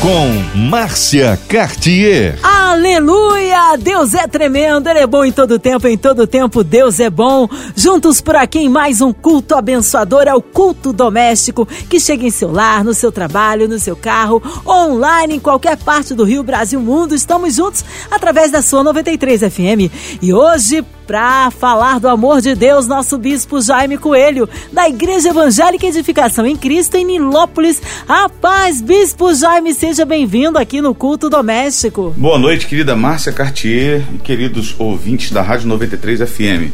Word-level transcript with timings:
Com 0.00 0.58
Márcia 0.68 1.38
Cartier. 1.48 2.38
Aleluia! 2.42 3.76
Deus 3.78 4.14
é 4.14 4.26
tremendo, 4.26 4.88
Ele 4.88 5.00
é 5.00 5.06
bom 5.06 5.24
em 5.24 5.32
todo 5.32 5.58
tempo, 5.58 5.88
em 5.88 5.96
todo 5.96 6.26
tempo 6.26 6.62
Deus 6.62 7.00
é 7.00 7.08
bom. 7.08 7.48
Juntos 7.74 8.20
por 8.20 8.36
aqui 8.36 8.58
em 8.58 8.68
mais 8.68 9.00
um 9.00 9.12
culto 9.12 9.54
abençoador, 9.54 10.24
é 10.26 10.34
o 10.34 10.42
culto 10.42 10.92
doméstico 10.92 11.66
que 11.88 11.98
chega 11.98 12.24
em 12.26 12.30
seu 12.30 12.52
lar, 12.52 12.84
no 12.84 12.92
seu 12.94 13.10
trabalho, 13.10 13.66
no 13.66 13.78
seu 13.78 13.96
carro, 13.96 14.42
online, 14.66 15.36
em 15.36 15.40
qualquer 15.40 15.76
parte 15.78 16.14
do 16.14 16.24
Rio, 16.24 16.42
Brasil, 16.42 16.80
mundo. 16.80 17.14
Estamos 17.14 17.54
juntos 17.54 17.84
através 18.10 18.50
da 18.50 18.60
sua 18.62 18.84
93 18.84 19.40
FM. 19.40 19.90
E 20.22 20.32
hoje, 20.32 20.84
para 21.06 21.50
falar 21.50 22.00
do 22.00 22.08
amor 22.08 22.40
de 22.40 22.54
Deus, 22.54 22.86
nosso 22.86 23.16
bispo 23.16 23.60
Jaime 23.60 23.96
Coelho, 23.96 24.48
da 24.72 24.88
Igreja 24.88 25.28
Evangélica 25.28 25.86
Edificação 25.86 26.44
em 26.44 26.56
Cristo, 26.56 26.96
em 26.96 27.04
Nilópolis. 27.04 27.80
A 28.08 28.28
paz, 28.28 28.82
bispo 28.82 29.32
Jaime, 29.32 29.72
seja 29.72 30.04
bem-vindo 30.04 30.58
aqui 30.58 30.80
no 30.80 30.94
culto 30.94 31.30
doméstico. 31.30 32.12
Boa 32.16 32.38
noite, 32.38 32.66
querida 32.66 32.96
Márcia 32.96 33.32
Cartier 33.32 34.02
e 34.12 34.18
queridos 34.18 34.74
ouvintes 34.78 35.30
da 35.30 35.42
Rádio 35.42 35.68
93 35.68 36.28
FM. 36.28 36.72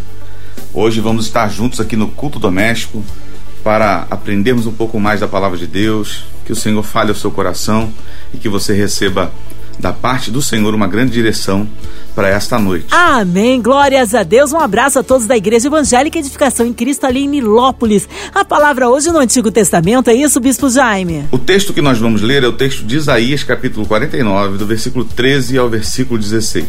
Hoje 0.72 1.00
vamos 1.00 1.26
estar 1.26 1.48
juntos 1.50 1.78
aqui 1.80 1.96
no 1.96 2.08
culto 2.08 2.38
doméstico 2.38 3.04
para 3.62 4.06
aprendermos 4.10 4.66
um 4.66 4.72
pouco 4.72 4.98
mais 4.98 5.20
da 5.20 5.28
palavra 5.28 5.58
de 5.58 5.66
Deus, 5.66 6.24
que 6.46 6.52
o 6.52 6.56
Senhor 6.56 6.82
fale 6.82 7.10
ao 7.10 7.14
seu 7.14 7.30
coração 7.30 7.92
e 8.32 8.38
que 8.38 8.48
você 8.48 8.72
receba 8.72 9.30
da 9.78 9.92
parte 9.92 10.30
do 10.30 10.40
Senhor 10.40 10.74
uma 10.74 10.86
grande 10.86 11.12
direção 11.12 11.68
para 12.14 12.28
esta 12.28 12.58
noite. 12.58 12.86
Amém. 12.90 13.60
Glórias 13.60 14.14
a 14.14 14.22
Deus. 14.22 14.52
Um 14.52 14.58
abraço 14.58 14.98
a 14.98 15.02
todos 15.02 15.26
da 15.26 15.36
Igreja 15.36 15.68
Evangélica 15.68 16.18
Edificação 16.18 16.66
em 16.66 16.72
Cristo 16.72 17.04
ali 17.06 17.24
em 17.24 17.28
Nilópolis. 17.28 18.08
A 18.34 18.44
palavra 18.44 18.88
hoje 18.88 19.10
no 19.10 19.18
Antigo 19.18 19.50
Testamento 19.50 20.10
é 20.10 20.14
isso, 20.14 20.40
Bispo 20.40 20.70
Jaime? 20.70 21.24
O 21.30 21.38
texto 21.38 21.72
que 21.72 21.82
nós 21.82 21.98
vamos 21.98 22.22
ler 22.22 22.44
é 22.44 22.46
o 22.46 22.52
texto 22.52 22.84
de 22.84 22.96
Isaías, 22.96 23.42
capítulo 23.42 23.86
49, 23.86 24.58
do 24.58 24.66
versículo 24.66 25.04
13 25.04 25.58
ao 25.58 25.68
versículo 25.68 26.18
16. 26.18 26.66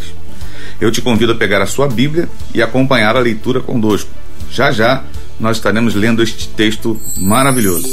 Eu 0.79 0.91
te 0.91 1.01
convido 1.01 1.33
a 1.33 1.35
pegar 1.35 1.61
a 1.61 1.65
sua 1.65 1.88
Bíblia 1.88 2.27
e 2.53 2.61
acompanhar 2.61 3.15
a 3.15 3.19
leitura 3.19 3.59
conosco. 3.59 4.09
Já 4.49 4.71
já 4.71 5.03
nós 5.39 5.57
estaremos 5.57 5.95
lendo 5.95 6.21
este 6.21 6.47
texto 6.49 6.99
maravilhoso. 7.17 7.89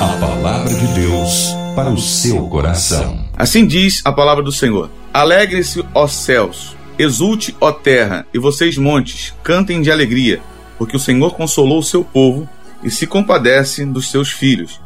A 0.00 0.16
palavra 0.18 0.72
de 0.72 0.86
Deus 0.88 1.48
para 1.74 1.90
o 1.90 1.98
seu 1.98 2.46
coração. 2.48 3.25
Assim 3.36 3.66
diz 3.66 4.00
a 4.04 4.10
palavra 4.10 4.42
do 4.42 4.50
Senhor: 4.50 4.90
Alegrem-se, 5.12 5.84
ó 5.92 6.06
céus, 6.06 6.74
exulte, 6.98 7.54
ó 7.60 7.70
terra, 7.70 8.26
e 8.32 8.38
vocês, 8.38 8.78
montes, 8.78 9.34
cantem 9.42 9.82
de 9.82 9.90
alegria, 9.90 10.40
porque 10.78 10.96
o 10.96 11.00
Senhor 11.00 11.34
consolou 11.34 11.80
o 11.80 11.84
seu 11.84 12.02
povo 12.02 12.48
e 12.82 12.90
se 12.90 13.06
compadece 13.06 13.84
dos 13.84 14.10
seus 14.10 14.30
filhos. 14.30 14.80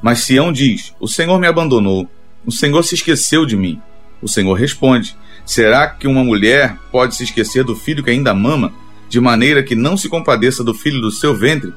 Mas 0.00 0.20
Sião 0.20 0.52
diz: 0.52 0.94
O 1.00 1.08
Senhor 1.08 1.40
me 1.40 1.48
abandonou, 1.48 2.08
o 2.46 2.52
Senhor 2.52 2.84
se 2.84 2.94
esqueceu 2.94 3.44
de 3.44 3.56
mim. 3.56 3.80
O 4.22 4.28
Senhor 4.28 4.54
responde: 4.54 5.16
Será 5.44 5.88
que 5.88 6.06
uma 6.06 6.22
mulher 6.22 6.76
pode 6.92 7.16
se 7.16 7.24
esquecer 7.24 7.64
do 7.64 7.74
filho 7.74 8.04
que 8.04 8.10
ainda 8.10 8.32
mama, 8.32 8.72
de 9.08 9.20
maneira 9.20 9.62
que 9.62 9.74
não 9.74 9.96
se 9.96 10.08
compadeça 10.08 10.62
do 10.62 10.72
filho 10.72 11.00
do 11.00 11.10
seu 11.10 11.34
ventre? 11.34 11.72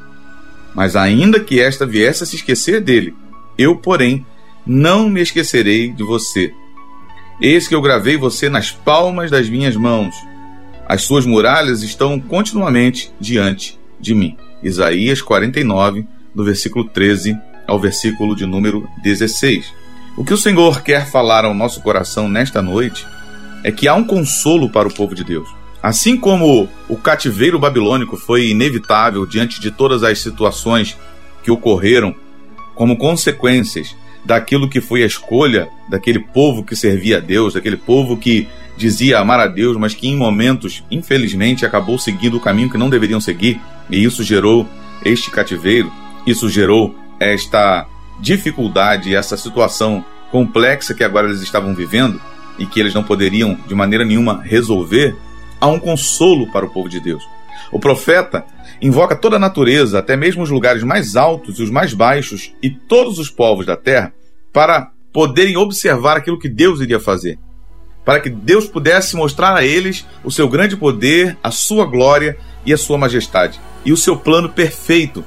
Mas 0.76 0.96
ainda 0.96 1.40
que 1.40 1.60
esta 1.60 1.86
viesse 1.86 2.24
a 2.24 2.26
se 2.28 2.36
esquecer 2.36 2.80
dele, 2.80 3.16
eu, 3.58 3.76
porém, 3.76 4.26
não 4.66 5.10
me 5.10 5.22
esquecerei 5.22 5.90
de 5.90 6.04
você. 6.04 6.54
Eis 7.42 7.68
que 7.68 7.74
eu 7.74 7.82
gravei 7.82 8.18
você 8.18 8.50
nas 8.50 8.72
palmas 8.72 9.32
das 9.32 9.50
minhas 9.50 9.76
mãos. 9.76 10.16
As 10.88 11.04
suas 11.04 11.26
muralhas 11.26 11.82
estão 11.82 12.20
continuamente 12.20 13.12
diante 13.20 13.80
de 14.00 14.14
mim. 14.14 14.38
Isaías 14.62 15.22
49, 15.22 16.06
do 16.36 16.44
versículo 16.44 16.86
13 16.86 17.38
ao 17.68 17.80
versículo 17.80 18.36
de 18.36 18.46
número 18.46 18.88
16. 19.02 19.74
O 20.18 20.24
que 20.26 20.34
o 20.34 20.38
Senhor 20.38 20.84
quer 20.84 21.10
falar 21.10 21.46
ao 21.46 21.54
nosso 21.54 21.82
coração 21.82 22.28
nesta 22.28 22.62
noite 22.62 23.08
é 23.64 23.72
que 23.72 23.88
há 23.88 23.96
um 23.96 24.04
consolo 24.04 24.70
para 24.70 24.88
o 24.88 24.94
povo 24.94 25.16
de 25.16 25.24
Deus. 25.24 25.50
Assim 25.82 26.16
como 26.16 26.70
o 26.88 26.96
cativeiro 26.96 27.58
babilônico 27.58 28.18
foi 28.18 28.50
inevitável 28.50 29.26
diante 29.26 29.60
de 29.60 29.72
todas 29.72 30.04
as 30.04 30.20
situações 30.20 30.98
que 31.44 31.50
ocorreram 31.50 32.14
como 32.76 32.98
consequências 32.98 33.96
daquilo 34.24 34.70
que 34.70 34.80
foi 34.80 35.04
a 35.04 35.06
escolha 35.06 35.70
daquele 35.90 36.20
povo 36.20 36.64
que 36.64 36.76
servia 36.76 37.18
a 37.18 37.20
Deus, 37.20 37.54
daquele 37.54 37.78
povo 37.78 38.18
que 38.18 38.48
dizia 38.78 39.20
amar 39.20 39.40
a 39.40 39.48
Deus, 39.48 39.78
mas 39.78 39.94
que 39.94 40.08
em 40.08 40.16
momentos, 40.16 40.84
infelizmente, 40.90 41.66
acabou 41.66 41.98
seguindo 41.98 42.38
o 42.38 42.40
caminho 42.40 42.70
que 42.70 42.78
não 42.78 42.90
deveriam 42.90 43.20
seguir, 43.20 43.60
e 43.90 44.04
isso 44.04 44.24
gerou 44.24 44.68
este 45.04 45.30
cativeiro, 45.30 45.92
isso 46.26 46.50
gerou 46.50 46.96
esta 47.20 47.86
dificuldade, 48.20 49.16
essa 49.16 49.36
situação 49.36 50.04
complexa 50.32 50.94
que 50.94 51.04
agora 51.04 51.28
eles 51.28 51.42
estavam 51.42 51.76
vivendo 51.76 52.22
e 52.58 52.66
que 52.66 52.80
eles 52.80 52.94
não 52.94 53.04
poderiam 53.04 53.58
de 53.68 53.76
maneira 53.76 54.06
nenhuma 54.06 54.42
resolver, 54.42 55.16
há 55.60 55.68
um 55.68 55.80
consolo 55.80 56.52
para 56.52 56.66
o 56.66 56.70
povo 56.70 56.88
de 56.88 57.00
Deus. 57.00 57.24
O 57.72 57.80
profeta 57.80 58.46
invoca 58.82 59.16
toda 59.16 59.36
a 59.36 59.40
natureza, 59.40 60.00
até 60.00 60.18
mesmo 60.18 60.42
os 60.42 60.50
lugares 60.50 60.84
mais 60.84 61.16
altos 61.16 61.60
e 61.60 61.64
os 61.64 61.70
mais 61.70 61.94
baixos, 61.94 62.54
e 62.62 62.70
todos 62.70 63.20
os 63.20 63.30
povos 63.30 63.66
da 63.66 63.78
terra, 63.78 64.12
para 64.52 64.92
poderem 65.14 65.56
observar 65.56 66.18
aquilo 66.18 66.40
que 66.40 66.50
Deus 66.50 66.82
iria 66.82 67.00
fazer. 67.00 67.38
Para 68.04 68.20
que 68.20 68.30
Deus 68.30 68.66
pudesse 68.66 69.16
mostrar 69.16 69.56
a 69.56 69.64
eles 69.64 70.06
o 70.24 70.32
seu 70.32 70.50
grande 70.50 70.76
poder, 70.76 71.38
a 71.44 71.52
sua 71.52 71.86
glória 71.86 72.38
e 72.66 72.74
a 72.74 72.78
sua 72.78 72.98
majestade, 72.98 73.60
e 73.86 73.92
o 73.92 73.98
seu 73.98 74.18
plano 74.18 74.50
perfeito. 74.50 75.24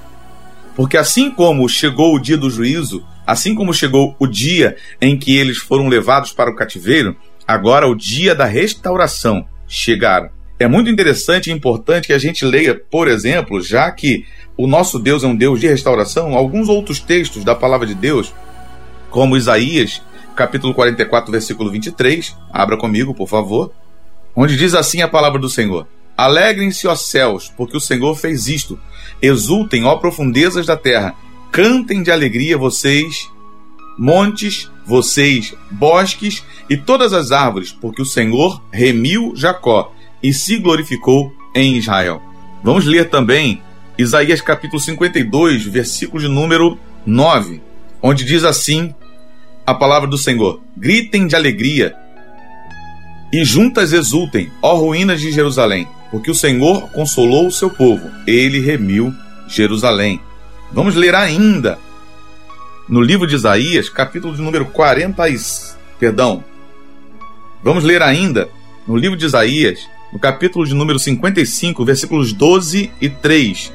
Porque 0.75 0.97
assim 0.97 1.31
como 1.31 1.69
chegou 1.69 2.15
o 2.15 2.19
dia 2.19 2.36
do 2.36 2.50
juízo, 2.50 3.06
assim 3.25 3.54
como 3.54 3.72
chegou 3.72 4.16
o 4.19 4.26
dia 4.26 4.76
em 5.00 5.16
que 5.16 5.36
eles 5.36 5.59
foram 5.59 5.86
levados 5.86 6.32
para 6.32 6.50
o 6.50 6.56
cativeiro, 6.56 7.16
agora 7.47 7.86
o 7.86 7.94
dia 7.94 8.34
da 8.34 8.44
restauração 8.44 9.47
chegaram. 9.69 10.34
É 10.59 10.69
muito 10.69 10.88
interessante 10.88 11.50
e 11.50 11.53
importante 11.53 12.06
que 12.06 12.12
a 12.12 12.19
gente 12.19 12.44
leia, 12.44 12.75
por 12.75 13.09
exemplo, 13.09 13.60
já 13.60 13.91
que 13.91 14.25
o 14.56 14.69
nosso 14.69 15.00
Deus 15.00 15.25
é 15.25 15.26
um 15.26 15.34
Deus 15.34 15.59
de 15.59 15.66
restauração, 15.66 16.34
alguns 16.34 16.69
outros 16.69 17.00
textos 17.00 17.42
da 17.42 17.56
palavra 17.56 17.87
de 17.87 17.94
Deus, 17.94 18.32
como 19.10 19.37
Isaías, 19.37 20.00
capítulo 20.37 20.72
44, 20.72 21.32
versículo 21.32 21.72
23. 21.72 22.37
Abra 22.53 22.76
comigo, 22.76 23.12
por 23.12 23.28
favor. 23.28 23.72
Onde 24.34 24.56
diz 24.56 24.75
assim 24.75 25.03
a 25.03 25.09
palavra 25.09 25.41
do 25.41 25.48
Senhor: 25.50 25.88
Alegrem-se, 26.16 26.86
ó 26.86 26.94
céus, 26.94 27.53
porque 27.56 27.76
o 27.76 27.81
Senhor 27.81 28.15
fez 28.15 28.47
isto. 28.47 28.78
Exultem, 29.21 29.84
ó 29.84 29.97
profundezas 29.97 30.66
da 30.66 30.76
terra. 30.76 31.16
Cantem 31.50 32.00
de 32.00 32.12
alegria 32.12 32.56
vocês, 32.56 33.28
montes, 33.98 34.71
vocês, 34.86 35.53
bosques 35.69 36.44
e 36.71 36.76
todas 36.76 37.12
as 37.12 37.32
árvores, 37.32 37.72
porque 37.72 38.03
o 38.03 38.06
Senhor 38.06 38.62
remiu 38.72 39.32
Jacó 39.34 39.94
e 40.25 40.33
se 40.33 40.57
glorificou 40.57 41.31
em 41.55 41.77
Israel. 41.77 42.23
Vamos 42.62 42.87
ler 42.87 43.11
também 43.11 43.62
Isaías 43.99 44.41
capítulo 44.41 44.81
52, 44.81 45.67
versículo 45.67 46.23
de 46.23 46.29
número 46.29 46.79
9, 47.05 47.61
onde 48.01 48.25
diz 48.25 48.43
assim 48.43 48.95
a 49.67 49.75
palavra 49.75 50.09
do 50.09 50.17
Senhor: 50.17 50.63
Gritem 50.75 51.27
de 51.27 51.37
alegria 51.37 51.95
e 53.31 53.45
juntas 53.45 53.93
exultem, 53.93 54.51
ó 54.63 54.75
ruínas 54.77 55.21
de 55.21 55.31
Jerusalém, 55.31 55.87
porque 56.11 56.31
o 56.31 56.34
Senhor 56.34 56.89
consolou 56.93 57.47
o 57.47 57.53
seu 57.53 57.69
povo, 57.69 58.11
ele 58.27 58.61
remiu 58.61 59.13
Jerusalém. 59.47 60.19
Vamos 60.73 60.95
ler 60.95 61.15
ainda 61.15 61.79
no 62.89 63.03
livro 63.03 63.27
de 63.27 63.34
Isaías, 63.34 63.91
capítulo 63.91 64.34
de 64.34 64.41
número 64.41 64.65
40, 64.65 65.23
perdão. 65.99 66.43
Vamos 67.63 67.84
ler 67.84 68.01
ainda 68.01 68.49
no 68.87 68.97
livro 68.97 69.19
de 69.19 69.27
Isaías, 69.27 69.87
no 70.15 70.21
capítulo 70.21 70.65
de 70.65 70.72
número 70.75 70.97
55, 70.97 71.84
versículos 71.84 72.33
12 72.33 72.93
e 73.01 73.09
3, 73.09 73.72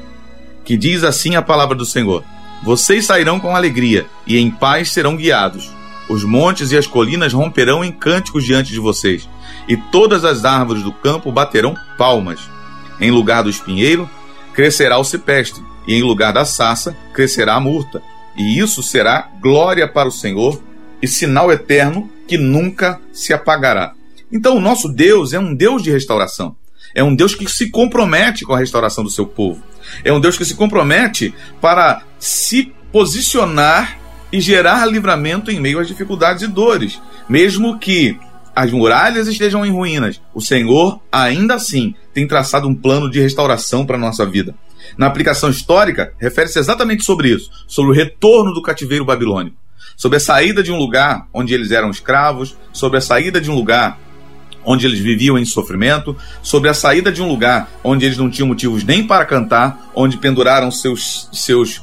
que 0.64 0.74
diz 0.74 1.04
assim 1.04 1.36
a 1.36 1.42
palavra 1.42 1.76
do 1.76 1.84
Senhor: 1.84 2.24
Vocês 2.62 3.04
sairão 3.04 3.38
com 3.38 3.54
alegria 3.54 4.06
e 4.26 4.38
em 4.38 4.50
paz 4.50 4.90
serão 4.90 5.16
guiados. 5.16 5.70
Os 6.08 6.24
montes 6.24 6.72
e 6.72 6.78
as 6.78 6.86
colinas 6.86 7.34
romperão 7.34 7.84
em 7.84 7.92
cânticos 7.92 8.42
diante 8.42 8.72
de 8.72 8.80
vocês, 8.80 9.28
e 9.68 9.76
todas 9.76 10.24
as 10.24 10.46
árvores 10.46 10.82
do 10.82 10.90
campo 10.90 11.30
baterão 11.30 11.76
palmas. 11.98 12.40
Em 12.98 13.10
lugar 13.10 13.42
do 13.42 13.50
espinheiro 13.50 14.08
crescerá 14.54 14.98
o 14.98 15.04
cipestre, 15.04 15.62
e 15.86 15.94
em 15.94 16.02
lugar 16.02 16.32
da 16.32 16.46
sassa 16.46 16.96
crescerá 17.12 17.54
a 17.54 17.60
murta. 17.60 18.02
E 18.34 18.58
isso 18.58 18.82
será 18.82 19.28
glória 19.40 19.86
para 19.86 20.08
o 20.08 20.12
Senhor 20.12 20.60
e 21.02 21.06
sinal 21.06 21.52
eterno 21.52 22.10
que 22.26 22.38
nunca 22.38 22.98
se 23.12 23.32
apagará. 23.32 23.92
Então, 24.32 24.56
o 24.56 24.60
nosso 24.60 24.88
Deus 24.88 25.32
é 25.32 25.38
um 25.38 25.54
Deus 25.54 25.82
de 25.82 25.90
restauração. 25.90 26.56
É 26.94 27.02
um 27.02 27.14
Deus 27.14 27.34
que 27.34 27.48
se 27.50 27.70
compromete 27.70 28.44
com 28.44 28.54
a 28.54 28.58
restauração 28.58 29.04
do 29.04 29.10
seu 29.10 29.26
povo. 29.26 29.62
É 30.04 30.12
um 30.12 30.20
Deus 30.20 30.36
que 30.36 30.44
se 30.44 30.54
compromete 30.54 31.34
para 31.60 32.02
se 32.18 32.72
posicionar 32.92 33.98
e 34.32 34.40
gerar 34.40 34.86
livramento 34.86 35.50
em 35.50 35.60
meio 35.60 35.80
às 35.80 35.88
dificuldades 35.88 36.42
e 36.42 36.46
dores. 36.46 37.00
Mesmo 37.28 37.78
que 37.78 38.18
as 38.54 38.72
muralhas 38.72 39.28
estejam 39.28 39.64
em 39.64 39.70
ruínas, 39.70 40.20
o 40.34 40.40
Senhor 40.40 41.00
ainda 41.10 41.54
assim 41.54 41.94
tem 42.12 42.26
traçado 42.26 42.68
um 42.68 42.74
plano 42.74 43.10
de 43.10 43.20
restauração 43.20 43.86
para 43.86 43.96
a 43.96 44.00
nossa 44.00 44.26
vida. 44.26 44.54
Na 44.96 45.06
aplicação 45.06 45.50
histórica, 45.50 46.12
refere-se 46.18 46.58
exatamente 46.58 47.04
sobre 47.04 47.28
isso, 47.28 47.50
sobre 47.66 47.92
o 47.92 47.94
retorno 47.94 48.52
do 48.52 48.62
cativeiro 48.62 49.04
babilônico, 49.04 49.56
sobre 49.96 50.16
a 50.16 50.20
saída 50.20 50.62
de 50.62 50.72
um 50.72 50.76
lugar 50.76 51.26
onde 51.32 51.54
eles 51.54 51.70
eram 51.70 51.90
escravos, 51.90 52.56
sobre 52.72 52.98
a 52.98 53.00
saída 53.00 53.40
de 53.40 53.50
um 53.50 53.54
lugar 53.54 53.98
onde 54.64 54.86
eles 54.86 54.98
viviam 54.98 55.38
em 55.38 55.44
sofrimento, 55.44 56.16
sobre 56.42 56.68
a 56.68 56.74
saída 56.74 57.10
de 57.10 57.22
um 57.22 57.28
lugar 57.28 57.70
onde 57.82 58.04
eles 58.04 58.18
não 58.18 58.30
tinham 58.30 58.48
motivos 58.48 58.84
nem 58.84 59.06
para 59.06 59.24
cantar, 59.24 59.90
onde 59.94 60.16
penduraram 60.16 60.70
seus, 60.70 61.28
seus 61.32 61.82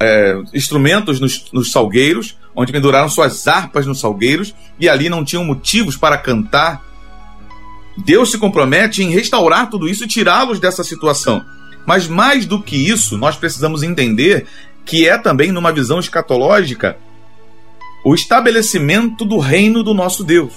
é, 0.00 0.40
instrumentos 0.54 1.20
nos, 1.20 1.50
nos 1.52 1.72
salgueiros, 1.72 2.36
onde 2.54 2.72
penduraram 2.72 3.08
suas 3.08 3.46
harpas 3.46 3.86
nos 3.86 4.00
salgueiros 4.00 4.54
e 4.78 4.88
ali 4.88 5.08
não 5.08 5.24
tinham 5.24 5.44
motivos 5.44 5.96
para 5.96 6.18
cantar. 6.18 6.84
Deus 7.96 8.30
se 8.30 8.38
compromete 8.38 9.02
em 9.02 9.10
restaurar 9.10 9.70
tudo 9.70 9.88
isso 9.88 10.04
e 10.04 10.08
tirá-los 10.08 10.60
dessa 10.60 10.84
situação. 10.84 11.44
Mas 11.86 12.06
mais 12.06 12.46
do 12.46 12.60
que 12.60 12.76
isso, 12.76 13.16
nós 13.16 13.36
precisamos 13.36 13.82
entender 13.82 14.46
que 14.84 15.08
é 15.08 15.18
também, 15.18 15.50
numa 15.50 15.72
visão 15.72 15.98
escatológica, 15.98 16.96
o 18.04 18.14
estabelecimento 18.14 19.24
do 19.24 19.38
reino 19.38 19.82
do 19.82 19.92
nosso 19.92 20.22
Deus 20.22 20.52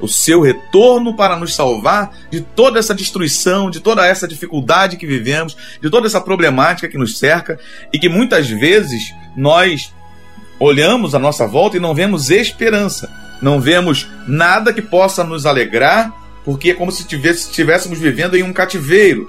o 0.00 0.08
seu 0.08 0.40
retorno 0.40 1.16
para 1.16 1.36
nos 1.36 1.54
salvar 1.54 2.16
de 2.30 2.40
toda 2.40 2.78
essa 2.78 2.94
destruição, 2.94 3.70
de 3.70 3.80
toda 3.80 4.06
essa 4.06 4.28
dificuldade 4.28 4.96
que 4.96 5.06
vivemos, 5.06 5.56
de 5.80 5.90
toda 5.90 6.06
essa 6.06 6.20
problemática 6.20 6.88
que 6.88 6.98
nos 6.98 7.18
cerca 7.18 7.58
e 7.92 7.98
que 7.98 8.08
muitas 8.08 8.48
vezes 8.48 9.12
nós 9.36 9.92
olhamos 10.60 11.14
à 11.14 11.18
nossa 11.18 11.46
volta 11.46 11.76
e 11.76 11.80
não 11.80 11.94
vemos 11.94 12.30
esperança, 12.30 13.10
não 13.40 13.60
vemos 13.60 14.08
nada 14.26 14.72
que 14.72 14.82
possa 14.82 15.22
nos 15.22 15.46
alegrar, 15.46 16.12
porque 16.44 16.70
é 16.70 16.74
como 16.74 16.90
se 16.90 17.02
estivéssemos 17.02 17.98
vivendo 17.98 18.36
em 18.36 18.42
um 18.42 18.52
cativeiro, 18.52 19.26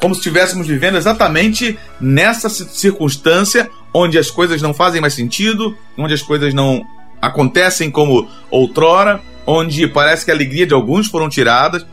como 0.00 0.14
se 0.14 0.20
estivéssemos 0.20 0.66
vivendo 0.66 0.96
exatamente 0.96 1.78
nessa 2.00 2.48
circunstância 2.48 3.68
onde 3.92 4.18
as 4.18 4.30
coisas 4.30 4.62
não 4.62 4.72
fazem 4.72 5.00
mais 5.00 5.14
sentido, 5.14 5.76
onde 5.96 6.14
as 6.14 6.22
coisas 6.22 6.54
não 6.54 6.84
acontecem 7.20 7.90
como 7.90 8.28
outrora, 8.50 9.20
onde 9.50 9.88
parece 9.88 10.26
que 10.26 10.30
a 10.30 10.34
alegria 10.34 10.66
de 10.66 10.74
alguns 10.74 11.06
foram 11.06 11.26
tiradas 11.26 11.86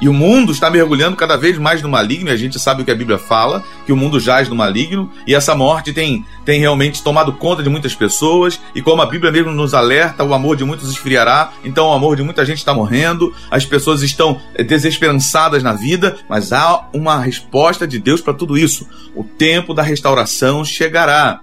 e 0.00 0.08
o 0.08 0.12
mundo 0.12 0.50
está 0.50 0.68
mergulhando 0.68 1.16
cada 1.16 1.36
vez 1.36 1.56
mais 1.56 1.80
no 1.80 1.88
maligno, 1.88 2.28
e 2.28 2.32
a 2.32 2.36
gente 2.36 2.58
sabe 2.58 2.82
o 2.82 2.84
que 2.84 2.90
a 2.90 2.94
Bíblia 2.94 3.18
fala, 3.18 3.62
que 3.86 3.92
o 3.92 3.96
mundo 3.96 4.18
jaz 4.18 4.48
no 4.48 4.56
maligno, 4.56 5.08
e 5.28 5.32
essa 5.32 5.54
morte 5.54 5.92
tem, 5.92 6.26
tem 6.44 6.58
realmente 6.58 7.04
tomado 7.04 7.32
conta 7.34 7.62
de 7.62 7.68
muitas 7.68 7.94
pessoas, 7.94 8.60
e 8.74 8.82
como 8.82 9.00
a 9.00 9.06
Bíblia 9.06 9.30
mesmo 9.30 9.52
nos 9.52 9.74
alerta, 9.74 10.24
o 10.24 10.34
amor 10.34 10.56
de 10.56 10.64
muitos 10.64 10.90
esfriará, 10.90 11.52
então 11.62 11.86
o 11.86 11.92
amor 11.92 12.16
de 12.16 12.24
muita 12.24 12.44
gente 12.44 12.58
está 12.58 12.74
morrendo, 12.74 13.32
as 13.48 13.64
pessoas 13.64 14.02
estão 14.02 14.40
eh, 14.56 14.64
desesperançadas 14.64 15.62
na 15.62 15.72
vida, 15.72 16.16
mas 16.28 16.52
há 16.52 16.88
uma 16.92 17.20
resposta 17.20 17.86
de 17.86 18.00
Deus 18.00 18.20
para 18.20 18.34
tudo 18.34 18.58
isso. 18.58 18.88
O 19.14 19.22
tempo 19.22 19.72
da 19.72 19.84
restauração 19.84 20.64
chegará 20.64 21.42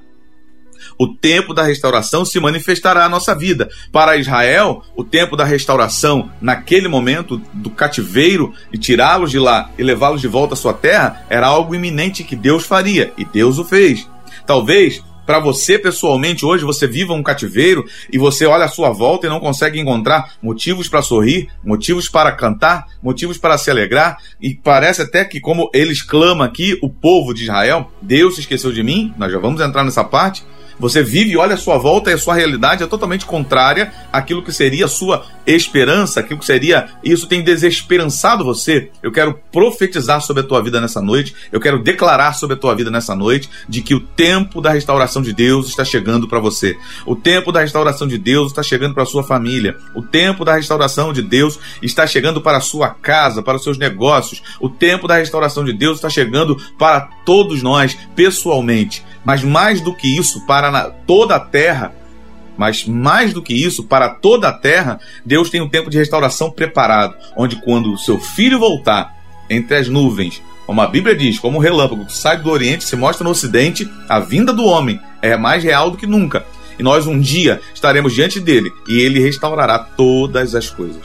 o 0.98 1.08
tempo 1.08 1.54
da 1.54 1.64
restauração 1.64 2.26
se 2.26 2.40
manifestará 2.40 3.02
na 3.02 3.10
nossa 3.10 3.36
vida. 3.36 3.70
Para 3.92 4.18
Israel, 4.18 4.84
o 4.96 5.04
tempo 5.04 5.36
da 5.36 5.44
restauração, 5.44 6.30
naquele 6.42 6.88
momento 6.88 7.42
do 7.54 7.70
cativeiro, 7.70 8.54
e 8.72 8.78
tirá-los 8.78 9.31
de 9.31 9.40
lá 9.40 9.70
e 9.78 9.84
levá-los 9.84 10.22
de 10.22 10.28
volta 10.28 10.54
à 10.54 10.58
sua 10.58 10.74
terra, 10.74 11.26
era 11.30 11.48
algo 11.48 11.76
iminente 11.76 12.24
que 12.24 12.36
Deus 12.36 12.66
faria, 12.66 13.12
e 13.18 13.26
Deus 13.26 13.58
o 13.58 13.66
fez. 13.66 14.08
Talvez 14.46 15.04
para 15.30 15.40
você 15.40 15.78
pessoalmente 15.78 16.44
hoje 16.44 16.66
você 16.66 16.88
viva 16.88 17.14
um 17.14 17.22
cativeiro 17.22 17.86
e 18.12 18.18
você 18.18 18.48
olha 18.48 18.66
à 18.66 18.68
sua 18.68 18.90
volta 18.90 19.28
e 19.28 19.30
não 19.30 19.40
consegue 19.40 19.80
encontrar 19.80 20.34
motivos 20.42 20.90
para 20.90 21.04
sorrir, 21.04 21.50
motivos 21.64 22.10
para 22.10 22.31
cantar, 22.31 22.88
motivos 23.00 23.38
para 23.38 23.56
se 23.56 23.70
alegrar 23.70 24.18
e 24.42 24.56
parece 24.56 25.04
até 25.04 25.24
que 25.24 25.40
como 25.40 25.70
eles 25.72 26.02
clamam 26.02 26.44
aqui, 26.44 26.80
o 26.81 26.90
povo 26.90 27.31
de 27.31 27.44
Israel, 27.44 27.92
Deus 28.02 28.34
se 28.34 28.42
esqueceu 28.42 28.72
de 28.72 28.81
mim, 28.81 29.14
nós 29.20 29.31
já 29.31 29.38
vamos 29.38 29.62
entrar 29.62 29.84
nessa 29.84 30.04
parte, 30.04 30.44
você 30.80 31.04
vive, 31.04 31.36
olha 31.36 31.56
a 31.56 31.58
sua 31.58 31.78
volta 31.78 32.10
e 32.10 32.14
a 32.14 32.18
sua 32.18 32.36
realidade 32.36 32.84
é 32.84 32.88
totalmente 32.88 33.26
contrária 33.26 33.92
àquilo 34.12 34.42
que 34.42 34.52
seria 34.52 34.86
a 34.86 34.88
sua 34.88 35.26
esperança, 35.46 36.22
aquilo 36.22 36.40
que 36.40 36.46
seria. 36.46 36.88
Isso 37.04 37.28
tem 37.28 37.44
desesperançado 37.44 38.46
você. 38.46 38.90
Eu 39.04 39.12
quero 39.12 39.38
profetizar 39.52 40.22
sobre 40.22 40.42
a 40.42 40.46
tua 40.46 40.62
vida 40.64 40.80
nessa 40.80 41.02
noite, 41.02 41.36
eu 41.52 41.60
quero 41.60 41.84
declarar 41.84 42.34
sobre 42.34 42.56
a 42.56 42.60
tua 42.60 42.76
vida 42.76 42.90
nessa 42.90 43.16
noite 43.16 43.50
de 43.68 43.81
que 43.81 43.94
o 43.94 44.00
tempo 44.00 44.62
da 44.62 44.72
restauração 44.72 45.22
de 45.22 45.34
Deus 45.34 45.68
está 45.68 45.84
chegando 45.84 46.28
para 46.28 46.40
você. 46.40 46.78
O 47.06 47.16
tempo 47.16 47.52
da 47.52 47.62
restauração 47.62 48.08
de 48.08 48.18
Deus 48.18 48.48
está 48.48 48.64
chegando 48.64 48.94
para 48.94 49.06
sua 49.06 49.24
família. 49.24 49.76
O 49.94 50.02
tempo 50.02 50.46
da 50.46 50.56
restauração 50.56 51.12
de 51.12 51.22
Deus 51.22 51.60
está 51.81 52.08
chegando 52.08 52.42
para 52.42 52.58
a 52.58 52.62
sua 52.62 52.90
casa, 52.90 53.44
para 53.44 53.58
os 53.58 53.64
seus 53.64 53.78
negócios. 53.78 54.42
O 54.60 54.70
tempo 54.70 55.08
da 55.08 55.18
restauração 55.18 55.66
de 55.66 55.74
Deus 55.74 55.98
está 55.98 56.10
chegando 56.10 56.56
para 56.78 57.02
todos 57.26 57.62
nós 57.62 57.98
pessoalmente. 58.16 59.04
Mas 59.24 59.44
mais 59.44 59.81
do 59.81 59.94
que 59.94 60.07
isso, 60.18 60.45
para 60.45 60.89
toda 60.89 61.36
a 61.36 61.39
terra, 61.39 61.94
mas 62.57 62.86
mais 62.86 63.33
do 63.33 63.42
que 63.42 63.54
isso, 63.54 63.86
para 63.86 64.10
toda 64.10 64.50
a 64.50 64.54
terra, 64.54 65.00
Deus 65.25 65.50
tem 65.50 65.62
um 65.62 65.69
tempo 65.69 65.89
de 65.89 65.98
restauração 65.98 66.51
preparado, 66.51 67.16
onde 67.36 67.56
quando 67.57 67.94
o 67.94 67.98
seu 67.98 68.19
filho 68.19 68.60
voltar 68.60 69.16
entre 69.50 69.77
as 69.77 69.88
nuvens, 69.88 70.42
como 70.66 70.81
a 70.81 70.88
Bíblia 70.88 71.16
diz, 71.16 71.39
como 71.39 71.57
um 71.57 71.62
relâmpago 71.62 72.06
que 72.06 72.16
sai 72.16 72.38
do 72.38 72.50
Oriente 72.50 72.83
se 72.83 72.95
mostra 72.95 73.24
no 73.24 73.31
Ocidente, 73.31 73.89
a 74.07 74.19
vinda 74.19 74.54
do 74.54 74.66
homem 74.66 75.00
é 75.21 75.36
mais 75.36 75.63
real 75.63 75.89
do 75.89 75.98
que 75.98 76.06
nunca. 76.06 76.45
E 76.77 76.83
nós 76.83 77.07
um 77.07 77.19
dia 77.19 77.60
estaremos 77.74 78.13
diante 78.13 78.39
dele 78.39 78.71
e 78.88 79.01
ele 79.01 79.19
restaurará 79.19 79.80
todas 79.80 80.54
as 80.54 80.69
coisas. 80.69 81.01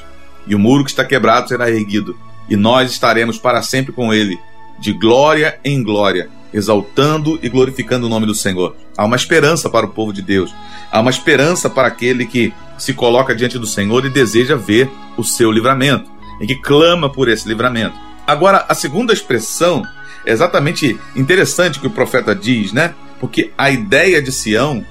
E 0.46 0.54
o 0.54 0.58
muro 0.58 0.84
que 0.84 0.90
está 0.90 1.04
quebrado 1.04 1.48
será 1.48 1.70
erguido, 1.70 2.14
e 2.48 2.56
nós 2.56 2.90
estaremos 2.90 3.38
para 3.38 3.62
sempre 3.62 3.92
com 3.92 4.12
ele, 4.12 4.38
de 4.78 4.92
glória 4.92 5.58
em 5.64 5.82
glória 5.82 6.28
exaltando 6.54 7.38
e 7.42 7.48
glorificando 7.48 8.06
o 8.06 8.08
nome 8.08 8.24
do 8.24 8.34
Senhor. 8.34 8.76
Há 8.96 9.04
uma 9.04 9.16
esperança 9.16 9.68
para 9.68 9.84
o 9.84 9.90
povo 9.90 10.12
de 10.12 10.22
Deus. 10.22 10.54
Há 10.90 11.00
uma 11.00 11.10
esperança 11.10 11.68
para 11.68 11.88
aquele 11.88 12.24
que 12.24 12.54
se 12.78 12.94
coloca 12.94 13.34
diante 13.34 13.58
do 13.58 13.66
Senhor 13.66 14.06
e 14.06 14.10
deseja 14.10 14.54
ver 14.56 14.88
o 15.16 15.24
seu 15.24 15.50
livramento, 15.50 16.08
e 16.40 16.46
que 16.46 16.54
clama 16.54 17.10
por 17.10 17.28
esse 17.28 17.48
livramento. 17.48 17.98
Agora, 18.26 18.64
a 18.68 18.74
segunda 18.74 19.12
expressão 19.12 19.82
é 20.24 20.32
exatamente 20.32 20.98
interessante 21.14 21.80
que 21.80 21.86
o 21.88 21.90
profeta 21.90 22.34
diz, 22.34 22.72
né? 22.72 22.94
Porque 23.20 23.50
a 23.58 23.70
ideia 23.70 24.22
de 24.22 24.32
Sião, 24.32 24.84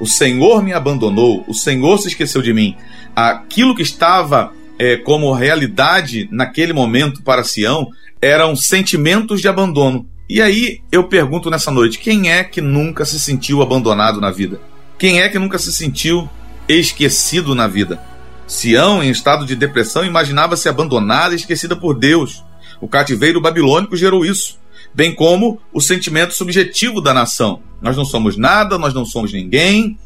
o 0.00 0.06
Senhor 0.06 0.62
me 0.62 0.72
abandonou, 0.72 1.44
o 1.48 1.54
Senhor 1.54 1.98
se 1.98 2.08
esqueceu 2.08 2.40
de 2.40 2.54
mim. 2.54 2.76
Aquilo 3.14 3.74
que 3.74 3.82
estava 3.82 4.52
é, 4.78 4.96
como 4.96 5.32
realidade 5.32 6.28
naquele 6.30 6.72
momento 6.72 7.22
para 7.22 7.42
Sião 7.42 7.88
eram 8.22 8.54
sentimentos 8.54 9.40
de 9.40 9.48
abandono. 9.48 10.06
E 10.28 10.42
aí 10.42 10.82
eu 10.92 11.04
pergunto 11.04 11.48
nessa 11.48 11.70
noite: 11.70 11.98
quem 11.98 12.30
é 12.30 12.44
que 12.44 12.60
nunca 12.60 13.04
se 13.04 13.18
sentiu 13.18 13.62
abandonado 13.62 14.20
na 14.20 14.30
vida? 14.30 14.60
Quem 14.98 15.20
é 15.20 15.28
que 15.28 15.38
nunca 15.38 15.58
se 15.58 15.72
sentiu 15.72 16.28
esquecido 16.68 17.54
na 17.54 17.66
vida? 17.66 18.00
Sião, 18.46 19.02
em 19.02 19.10
estado 19.10 19.46
de 19.46 19.54
depressão, 19.54 20.04
imaginava-se 20.04 20.68
abandonada 20.68 21.34
e 21.34 21.36
esquecida 21.36 21.76
por 21.76 21.94
Deus. 21.98 22.44
O 22.80 22.88
cativeiro 22.88 23.40
babilônico 23.40 23.96
gerou 23.96 24.24
isso, 24.24 24.58
bem 24.94 25.14
como 25.14 25.60
o 25.72 25.80
sentimento 25.80 26.34
subjetivo 26.34 27.00
da 27.00 27.14
nação. 27.14 27.62
Nós 27.80 27.96
não 27.96 28.04
somos 28.04 28.36
nada, 28.36 28.78
nós 28.78 28.92
não 28.92 29.04
somos 29.04 29.32
ninguém. 29.32 29.98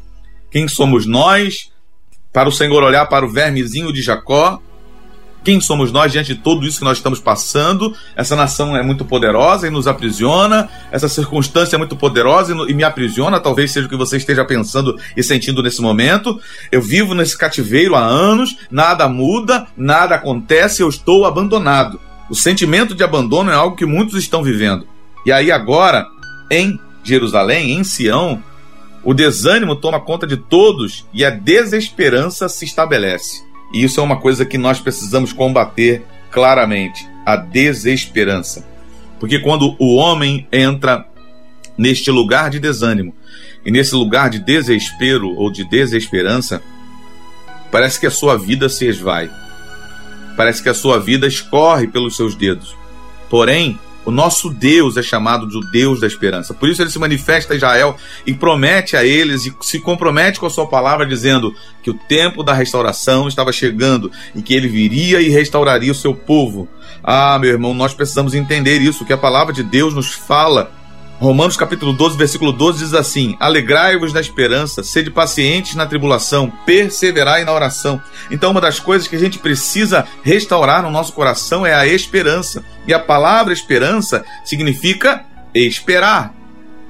Quem 0.51 0.67
somos 0.67 1.05
nós? 1.05 1.71
Para 2.31 2.49
o 2.49 2.51
Senhor 2.51 2.83
olhar 2.83 3.05
para 3.07 3.25
o 3.25 3.29
vermezinho 3.29 3.91
de 3.91 4.01
Jacó 4.01 4.61
quem 5.43 5.59
somos 5.59 5.91
nós 5.91 6.11
diante 6.11 6.33
de 6.33 6.41
tudo 6.41 6.65
isso 6.65 6.79
que 6.79 6.85
nós 6.85 6.97
estamos 6.97 7.19
passando? 7.19 7.95
Essa 8.15 8.35
nação 8.35 8.75
é 8.75 8.81
muito 8.81 9.03
poderosa 9.03 9.67
e 9.67 9.69
nos 9.69 9.87
aprisiona, 9.87 10.69
essa 10.91 11.09
circunstância 11.09 11.75
é 11.75 11.79
muito 11.79 11.95
poderosa 11.95 12.53
e, 12.67 12.73
me 12.73 12.83
aprisiona, 12.83 13.39
talvez 13.39 13.71
seja 13.71 13.87
o 13.87 13.89
que 13.89 13.95
você 13.95 14.17
esteja 14.17 14.45
pensando 14.45 14.97
e 15.17 15.21
sentindo 15.21 15.61
nesse 15.61 15.81
momento. 15.81 16.39
Eu 16.71 16.81
vivo 16.81 17.13
nesse 17.13 17.37
cativeiro 17.37 17.95
há 17.95 18.03
anos, 18.03 18.55
nada 18.71 19.07
muda, 19.09 19.67
nada 19.75 20.15
acontece, 20.15 20.81
eu 20.81 20.89
estou 20.89 21.25
abandonado. 21.25 21.99
O 22.29 22.35
sentimento 22.35 22.95
de 22.95 23.03
abandono 23.03 23.51
é 23.51 23.55
algo 23.55 23.75
que 23.75 23.85
muitos 23.85 24.15
estão 24.15 24.41
vivendo. 24.41 24.87
E 25.25 25.31
aí 25.31 25.51
agora, 25.51 26.07
em 26.49 26.79
Jerusalém, 27.03 27.71
em 27.71 27.83
Sião, 27.83 28.41
o 29.03 29.13
desânimo 29.13 29.75
toma 29.75 29.99
conta 29.99 30.25
de 30.25 30.37
todos 30.37 31.05
e 31.13 31.25
a 31.25 31.29
desesperança 31.29 32.47
se 32.47 32.63
estabelece. 32.63 33.52
E 33.73 33.83
isso 33.83 33.99
é 33.99 34.03
uma 34.03 34.17
coisa 34.17 34.45
que 34.45 34.57
nós 34.57 34.79
precisamos 34.79 35.33
combater 35.33 36.03
claramente: 36.29 37.07
a 37.25 37.35
desesperança. 37.35 38.65
Porque 39.19 39.39
quando 39.39 39.75
o 39.79 39.95
homem 39.95 40.47
entra 40.51 41.05
neste 41.77 42.11
lugar 42.11 42.49
de 42.49 42.59
desânimo 42.59 43.15
e 43.65 43.71
nesse 43.71 43.95
lugar 43.95 44.29
de 44.29 44.37
desespero 44.37 45.29
ou 45.35 45.51
de 45.51 45.63
desesperança, 45.63 46.61
parece 47.71 47.99
que 47.99 48.05
a 48.05 48.11
sua 48.11 48.37
vida 48.37 48.69
se 48.69 48.85
esvai. 48.85 49.31
Parece 50.35 50.61
que 50.61 50.69
a 50.69 50.73
sua 50.73 50.99
vida 50.99 51.25
escorre 51.25 51.87
pelos 51.87 52.15
seus 52.15 52.35
dedos. 52.35 52.75
Porém, 53.29 53.79
O 54.05 54.11
nosso 54.11 54.49
Deus 54.49 54.97
é 54.97 55.01
chamado 55.01 55.47
de 55.47 55.57
o 55.57 55.61
Deus 55.61 55.99
da 55.99 56.07
esperança. 56.07 56.53
Por 56.53 56.67
isso 56.67 56.81
ele 56.81 56.89
se 56.89 56.99
manifesta 56.99 57.53
a 57.53 57.55
Israel 57.55 57.95
e 58.25 58.33
promete 58.33 58.97
a 58.97 59.05
eles 59.05 59.45
e 59.45 59.55
se 59.61 59.79
compromete 59.79 60.39
com 60.39 60.45
a 60.45 60.49
sua 60.49 60.67
palavra, 60.67 61.05
dizendo 61.05 61.55
que 61.81 61.89
o 61.89 61.93
tempo 61.93 62.43
da 62.43 62.53
restauração 62.53 63.27
estava 63.27 63.51
chegando 63.51 64.11
e 64.35 64.41
que 64.41 64.53
ele 64.53 64.67
viria 64.67 65.21
e 65.21 65.29
restauraria 65.29 65.91
o 65.91 65.95
seu 65.95 66.13
povo. 66.13 66.67
Ah, 67.03 67.37
meu 67.39 67.49
irmão, 67.49 67.73
nós 67.73 67.93
precisamos 67.93 68.33
entender 68.33 68.79
isso, 68.81 69.05
que 69.05 69.13
a 69.13 69.17
palavra 69.17 69.53
de 69.53 69.63
Deus 69.63 69.93
nos 69.93 70.13
fala 70.13 70.71
Romanos 71.23 71.55
capítulo 71.55 71.93
12, 71.93 72.17
versículo 72.17 72.51
12 72.51 72.79
diz 72.79 72.93
assim: 72.93 73.37
Alegrai-vos 73.39 74.11
na 74.11 74.19
esperança, 74.19 74.83
sede 74.83 75.09
pacientes 75.09 75.73
na 75.73 75.85
tribulação, 75.85 76.51
perseverai 76.65 77.45
na 77.45 77.53
oração. 77.53 78.01
Então, 78.29 78.51
uma 78.51 78.59
das 78.59 78.77
coisas 78.77 79.07
que 79.07 79.15
a 79.15 79.19
gente 79.19 79.39
precisa 79.39 80.05
restaurar 80.21 80.83
no 80.83 80.91
nosso 80.91 81.13
coração 81.13 81.65
é 81.65 81.73
a 81.73 81.87
esperança. 81.87 82.61
E 82.85 82.93
a 82.93 82.99
palavra 82.99 83.53
esperança 83.53 84.25
significa 84.43 85.23
esperar. 85.55 86.35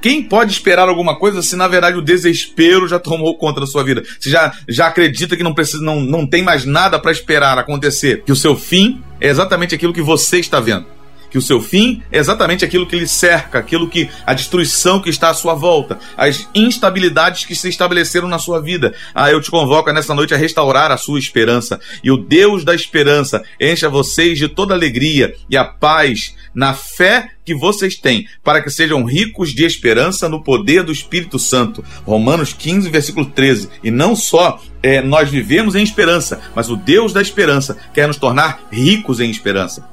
Quem 0.01 0.23
pode 0.23 0.51
esperar 0.51 0.89
alguma 0.89 1.15
coisa 1.15 1.43
se 1.43 1.55
na 1.55 1.67
verdade 1.67 1.99
o 1.99 2.01
desespero 2.01 2.87
já 2.87 2.97
tomou 2.97 3.37
conta 3.37 3.59
da 3.59 3.67
sua 3.67 3.83
vida? 3.83 4.03
Você 4.19 4.31
já, 4.31 4.51
já 4.67 4.87
acredita 4.87 5.37
que 5.37 5.43
não 5.43 5.53
precisa, 5.53 5.83
não, 5.83 6.01
não 6.01 6.25
tem 6.25 6.41
mais 6.41 6.65
nada 6.65 6.97
para 6.97 7.11
esperar 7.11 7.59
acontecer? 7.59 8.23
Que 8.25 8.31
o 8.31 8.35
seu 8.35 8.57
fim 8.57 8.99
é 9.21 9.27
exatamente 9.27 9.75
aquilo 9.75 9.93
que 9.93 10.01
você 10.01 10.39
está 10.39 10.59
vendo 10.59 10.92
que 11.33 11.37
o 11.39 11.41
seu 11.41 11.59
fim 11.59 12.03
é 12.11 12.19
exatamente 12.19 12.63
aquilo 12.63 12.85
que 12.85 12.95
lhe 12.95 13.07
cerca, 13.07 13.57
aquilo 13.57 13.89
que 13.89 14.07
a 14.23 14.35
destruição 14.35 15.01
que 15.01 15.09
está 15.09 15.31
à 15.31 15.33
sua 15.33 15.55
volta, 15.55 15.97
as 16.15 16.47
instabilidades 16.53 17.43
que 17.43 17.55
se 17.55 17.67
estabeleceram 17.67 18.27
na 18.27 18.37
sua 18.37 18.61
vida. 18.61 18.93
Ah, 19.15 19.31
eu 19.31 19.41
te 19.41 19.49
convoco 19.49 19.91
nessa 19.91 20.13
noite 20.13 20.35
a 20.35 20.37
restaurar 20.37 20.91
a 20.91 20.97
sua 20.97 21.17
esperança. 21.17 21.79
E 22.03 22.11
o 22.11 22.17
Deus 22.17 22.63
da 22.63 22.75
esperança 22.75 23.41
encha 23.59 23.89
vocês 23.89 24.37
de 24.37 24.47
toda 24.47 24.75
alegria 24.75 25.33
e 25.49 25.57
a 25.57 25.65
paz 25.65 26.35
na 26.53 26.75
fé 26.75 27.31
que 27.43 27.55
vocês 27.55 27.95
têm, 27.95 28.27
para 28.43 28.61
que 28.61 28.69
sejam 28.69 29.03
ricos 29.03 29.55
de 29.55 29.65
esperança 29.65 30.29
no 30.29 30.43
poder 30.43 30.83
do 30.83 30.91
Espírito 30.91 31.39
Santo. 31.39 31.83
Romanos 32.05 32.53
15, 32.53 32.91
versículo 32.91 33.25
13. 33.25 33.69
E 33.83 33.89
não 33.89 34.15
só 34.15 34.61
é, 34.83 35.01
nós 35.01 35.31
vivemos 35.31 35.73
em 35.73 35.81
esperança, 35.81 36.39
mas 36.55 36.69
o 36.69 36.75
Deus 36.75 37.11
da 37.11 37.23
esperança 37.23 37.75
quer 37.91 38.05
nos 38.05 38.17
tornar 38.17 38.67
ricos 38.71 39.19
em 39.19 39.31
esperança 39.31 39.91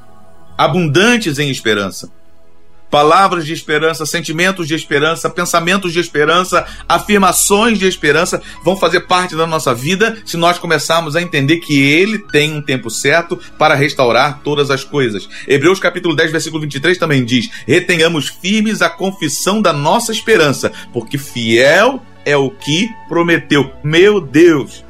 abundantes 0.60 1.38
em 1.38 1.48
esperança. 1.48 2.10
Palavras 2.90 3.46
de 3.46 3.52
esperança, 3.52 4.04
sentimentos 4.04 4.68
de 4.68 4.74
esperança, 4.74 5.30
pensamentos 5.30 5.90
de 5.90 6.00
esperança, 6.00 6.66
afirmações 6.86 7.78
de 7.78 7.86
esperança 7.86 8.42
vão 8.62 8.76
fazer 8.76 9.02
parte 9.02 9.34
da 9.34 9.46
nossa 9.46 9.72
vida 9.72 10.18
se 10.26 10.36
nós 10.36 10.58
começarmos 10.58 11.16
a 11.16 11.22
entender 11.22 11.58
que 11.58 11.80
Ele 11.80 12.18
tem 12.18 12.52
um 12.52 12.60
tempo 12.60 12.90
certo 12.90 13.38
para 13.56 13.74
restaurar 13.74 14.40
todas 14.44 14.70
as 14.70 14.84
coisas. 14.84 15.26
Hebreus 15.48 15.78
capítulo 15.78 16.14
10, 16.14 16.30
versículo 16.30 16.60
23 16.60 16.98
também 16.98 17.24
diz: 17.24 17.48
Retenhamos 17.66 18.28
firmes 18.28 18.82
a 18.82 18.90
confissão 18.90 19.62
da 19.62 19.72
nossa 19.72 20.12
esperança, 20.12 20.70
porque 20.92 21.16
fiel 21.16 22.02
é 22.22 22.36
o 22.36 22.50
que 22.50 22.86
prometeu. 23.08 23.72
Meu 23.82 24.20
Deus! 24.20 24.89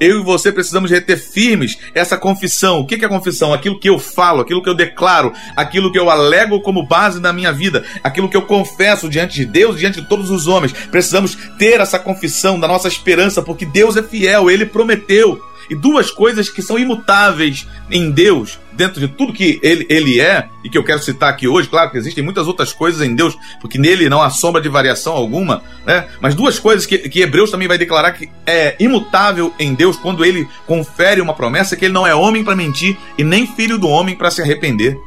Eu 0.00 0.20
e 0.20 0.24
você 0.24 0.50
precisamos 0.50 0.90
reter 0.90 1.18
firmes 1.18 1.78
essa 1.94 2.16
confissão. 2.16 2.80
O 2.80 2.86
que 2.86 3.04
é 3.04 3.08
confissão? 3.08 3.52
Aquilo 3.52 3.78
que 3.78 3.88
eu 3.88 3.98
falo, 3.98 4.40
aquilo 4.40 4.62
que 4.62 4.68
eu 4.68 4.74
declaro, 4.74 5.32
aquilo 5.54 5.92
que 5.92 5.98
eu 5.98 6.08
alego 6.08 6.60
como 6.60 6.86
base 6.86 7.20
da 7.20 7.32
minha 7.32 7.52
vida, 7.52 7.84
aquilo 8.02 8.28
que 8.28 8.36
eu 8.36 8.42
confesso 8.42 9.08
diante 9.08 9.34
de 9.36 9.44
Deus, 9.44 9.78
diante 9.78 10.00
de 10.00 10.08
todos 10.08 10.30
os 10.30 10.46
homens. 10.46 10.72
Precisamos 10.72 11.36
ter 11.58 11.80
essa 11.80 11.98
confissão 11.98 12.58
da 12.58 12.66
nossa 12.66 12.88
esperança, 12.88 13.42
porque 13.42 13.66
Deus 13.66 13.96
é 13.96 14.02
fiel, 14.02 14.50
ele 14.50 14.64
prometeu. 14.64 15.49
E 15.70 15.74
duas 15.74 16.10
coisas 16.10 16.50
que 16.50 16.60
são 16.60 16.76
imutáveis 16.76 17.66
em 17.90 18.10
Deus, 18.10 18.58
dentro 18.72 19.00
de 19.00 19.06
tudo 19.06 19.32
que 19.32 19.60
ele, 19.62 19.86
ele 19.88 20.20
é, 20.20 20.48
e 20.64 20.68
que 20.68 20.76
eu 20.76 20.82
quero 20.82 21.00
citar 21.00 21.30
aqui 21.30 21.46
hoje, 21.46 21.68
claro 21.68 21.90
que 21.90 21.96
existem 21.96 22.24
muitas 22.24 22.48
outras 22.48 22.72
coisas 22.72 23.00
em 23.00 23.14
Deus, 23.14 23.38
porque 23.60 23.78
nele 23.78 24.08
não 24.08 24.20
há 24.20 24.30
sombra 24.30 24.60
de 24.60 24.68
variação 24.68 25.12
alguma, 25.12 25.62
né? 25.86 26.08
Mas 26.20 26.34
duas 26.34 26.58
coisas 26.58 26.84
que, 26.86 26.98
que 26.98 27.20
Hebreus 27.20 27.50
também 27.50 27.68
vai 27.68 27.78
declarar 27.78 28.12
que 28.12 28.28
é 28.44 28.74
imutável 28.80 29.54
em 29.58 29.72
Deus 29.74 29.96
quando 29.96 30.24
ele 30.24 30.48
confere 30.66 31.20
uma 31.20 31.34
promessa 31.34 31.76
que 31.76 31.84
ele 31.84 31.94
não 31.94 32.06
é 32.06 32.14
homem 32.14 32.42
para 32.42 32.56
mentir 32.56 32.96
e 33.16 33.22
nem 33.22 33.46
filho 33.46 33.78
do 33.78 33.88
homem 33.88 34.16
para 34.16 34.30
se 34.30 34.42
arrepender. 34.42 34.98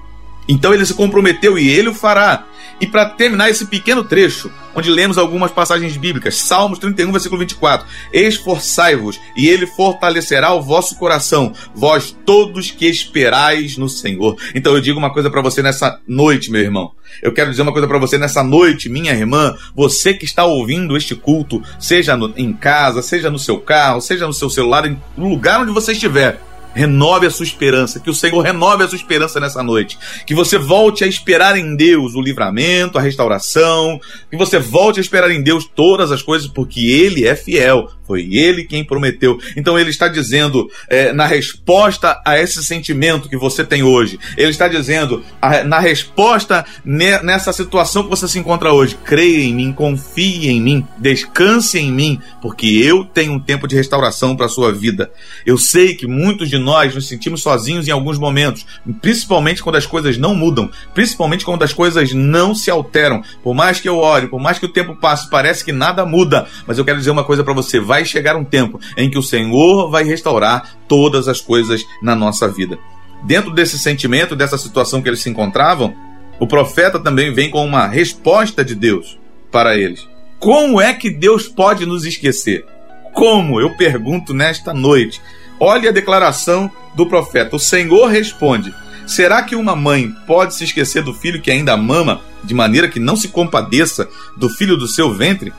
Então 0.47 0.73
ele 0.73 0.85
se 0.85 0.93
comprometeu 0.93 1.57
e 1.57 1.69
ele 1.69 1.89
o 1.89 1.93
fará. 1.93 2.45
E 2.81 2.87
para 2.87 3.05
terminar 3.05 3.49
esse 3.49 3.65
pequeno 3.65 4.03
trecho, 4.03 4.51
onde 4.75 4.89
lemos 4.89 5.17
algumas 5.17 5.51
passagens 5.51 5.95
bíblicas, 5.95 6.35
Salmos 6.35 6.79
31, 6.79 7.11
versículo 7.11 7.39
24: 7.39 7.87
Esforçai-vos, 8.11 9.19
e 9.37 9.47
ele 9.47 9.65
fortalecerá 9.65 10.53
o 10.53 10.61
vosso 10.61 10.95
coração, 10.97 11.53
vós 11.73 12.15
todos 12.25 12.71
que 12.71 12.85
esperais 12.85 13.77
no 13.77 13.87
Senhor. 13.87 14.35
Então 14.53 14.73
eu 14.73 14.81
digo 14.81 14.99
uma 14.99 15.13
coisa 15.13 15.29
para 15.29 15.41
você 15.41 15.61
nessa 15.61 15.99
noite, 16.07 16.51
meu 16.51 16.61
irmão. 16.61 16.91
Eu 17.21 17.31
quero 17.31 17.51
dizer 17.51 17.61
uma 17.61 17.71
coisa 17.71 17.87
para 17.87 17.99
você 17.99 18.17
nessa 18.17 18.43
noite, 18.43 18.89
minha 18.89 19.13
irmã, 19.13 19.55
você 19.75 20.13
que 20.13 20.25
está 20.25 20.43
ouvindo 20.43 20.97
este 20.97 21.15
culto, 21.15 21.61
seja 21.79 22.17
no, 22.17 22.33
em 22.35 22.51
casa, 22.51 23.01
seja 23.01 23.29
no 23.29 23.39
seu 23.39 23.59
carro, 23.59 24.01
seja 24.01 24.25
no 24.25 24.33
seu 24.33 24.49
celular, 24.49 24.83
no 25.15 25.29
lugar 25.29 25.61
onde 25.61 25.71
você 25.71 25.91
estiver 25.91 26.39
renove 26.73 27.25
a 27.25 27.29
sua 27.29 27.45
esperança, 27.45 27.99
que 27.99 28.09
o 28.09 28.13
Senhor 28.13 28.41
renove 28.41 28.83
a 28.83 28.87
sua 28.87 28.95
esperança 28.95 29.39
nessa 29.39 29.61
noite, 29.63 29.97
que 30.25 30.33
você 30.33 30.57
volte 30.57 31.03
a 31.03 31.07
esperar 31.07 31.57
em 31.57 31.75
Deus 31.75 32.15
o 32.15 32.21
livramento, 32.21 32.97
a 32.97 33.01
restauração, 33.01 33.99
que 34.29 34.37
você 34.37 34.59
volte 34.59 34.99
a 34.99 35.01
esperar 35.01 35.31
em 35.31 35.41
Deus 35.41 35.65
todas 35.65 36.11
as 36.11 36.21
coisas, 36.21 36.47
porque 36.47 36.81
Ele 36.81 37.25
é 37.25 37.35
fiel, 37.35 37.89
foi 38.05 38.33
Ele 38.33 38.63
quem 38.63 38.83
prometeu. 38.83 39.39
Então 39.55 39.77
Ele 39.77 39.89
está 39.89 40.07
dizendo, 40.07 40.69
é, 40.89 41.13
na 41.13 41.25
resposta 41.25 42.21
a 42.25 42.39
esse 42.39 42.63
sentimento 42.63 43.29
que 43.29 43.37
você 43.37 43.63
tem 43.63 43.83
hoje, 43.83 44.19
Ele 44.37 44.49
está 44.49 44.67
dizendo, 44.67 45.23
a, 45.41 45.63
na 45.63 45.79
resposta 45.79 46.65
ne, 46.83 47.19
nessa 47.19 47.53
situação 47.53 48.03
que 48.03 48.09
você 48.09 48.27
se 48.27 48.39
encontra 48.39 48.73
hoje, 48.73 48.97
creia 49.03 49.43
em 49.43 49.53
mim, 49.53 49.71
confie 49.71 50.49
em 50.49 50.61
mim, 50.61 50.87
descanse 50.97 51.79
em 51.79 51.91
mim, 51.91 52.19
porque 52.41 52.67
eu 52.67 53.05
tenho 53.05 53.33
um 53.33 53.39
tempo 53.39 53.67
de 53.67 53.75
restauração 53.75 54.35
para 54.35 54.45
a 54.45 54.49
sua 54.49 54.71
vida. 54.71 55.11
Eu 55.45 55.57
sei 55.57 55.95
que 55.95 56.07
muitos 56.07 56.49
de 56.49 56.57
nós 56.57 56.93
nos 56.93 57.07
sentimos 57.07 57.41
sozinhos 57.41 57.87
em 57.87 57.91
alguns 57.91 58.17
momentos, 58.17 58.65
principalmente 59.01 59.61
quando 59.61 59.75
as 59.75 59.85
coisas 59.85 60.17
não 60.17 60.35
mudam, 60.35 60.69
principalmente 60.93 61.45
quando 61.45 61.63
as 61.63 61.73
coisas 61.73 62.13
não 62.13 62.53
se 62.53 62.69
alteram. 62.69 63.23
Por 63.43 63.53
mais 63.53 63.79
que 63.79 63.87
eu 63.87 63.97
ore, 63.97 64.27
por 64.27 64.39
mais 64.39 64.59
que 64.59 64.65
o 64.65 64.69
tempo 64.69 64.95
passe, 64.95 65.29
parece 65.29 65.63
que 65.63 65.71
nada 65.71 66.05
muda. 66.05 66.47
Mas 66.67 66.77
eu 66.77 66.85
quero 66.85 66.99
dizer 66.99 67.11
uma 67.11 67.23
coisa 67.23 67.43
para 67.43 67.53
você: 67.53 67.79
chegar 68.03 68.35
um 68.35 68.43
tempo 68.45 68.79
em 68.97 69.09
que 69.09 69.17
o 69.17 69.23
Senhor 69.23 69.89
vai 69.89 70.03
restaurar 70.03 70.77
todas 70.87 71.27
as 71.27 71.41
coisas 71.41 71.85
na 72.01 72.15
nossa 72.15 72.47
vida. 72.47 72.79
Dentro 73.23 73.51
desse 73.51 73.77
sentimento, 73.77 74.35
dessa 74.35 74.57
situação 74.57 75.01
que 75.01 75.09
eles 75.09 75.21
se 75.21 75.29
encontravam, 75.29 75.93
o 76.39 76.47
profeta 76.47 76.99
também 76.99 77.33
vem 77.33 77.49
com 77.49 77.63
uma 77.65 77.87
resposta 77.87 78.65
de 78.65 78.75
Deus 78.75 79.17
para 79.51 79.77
eles. 79.77 80.07
Como 80.39 80.81
é 80.81 80.93
que 80.93 81.09
Deus 81.09 81.47
pode 81.47 81.85
nos 81.85 82.05
esquecer? 82.05 82.65
Como? 83.13 83.61
Eu 83.61 83.77
pergunto 83.77 84.33
nesta 84.33 84.73
noite. 84.73 85.21
Olhe 85.59 85.87
a 85.87 85.91
declaração 85.91 86.69
do 86.95 87.05
profeta. 87.05 87.55
O 87.55 87.59
Senhor 87.59 88.07
responde: 88.07 88.73
Será 89.05 89.43
que 89.43 89.55
uma 89.55 89.75
mãe 89.75 90.13
pode 90.25 90.55
se 90.55 90.63
esquecer 90.63 91.03
do 91.03 91.13
filho 91.13 91.41
que 91.41 91.51
ainda 91.51 91.77
mama, 91.77 92.21
de 92.43 92.53
maneira 92.53 92.87
que 92.87 92.99
não 92.99 93.15
se 93.15 93.27
compadeça 93.27 94.09
do 94.35 94.49
filho 94.49 94.75
do 94.75 94.87
seu 94.87 95.13
ventre? 95.13 95.53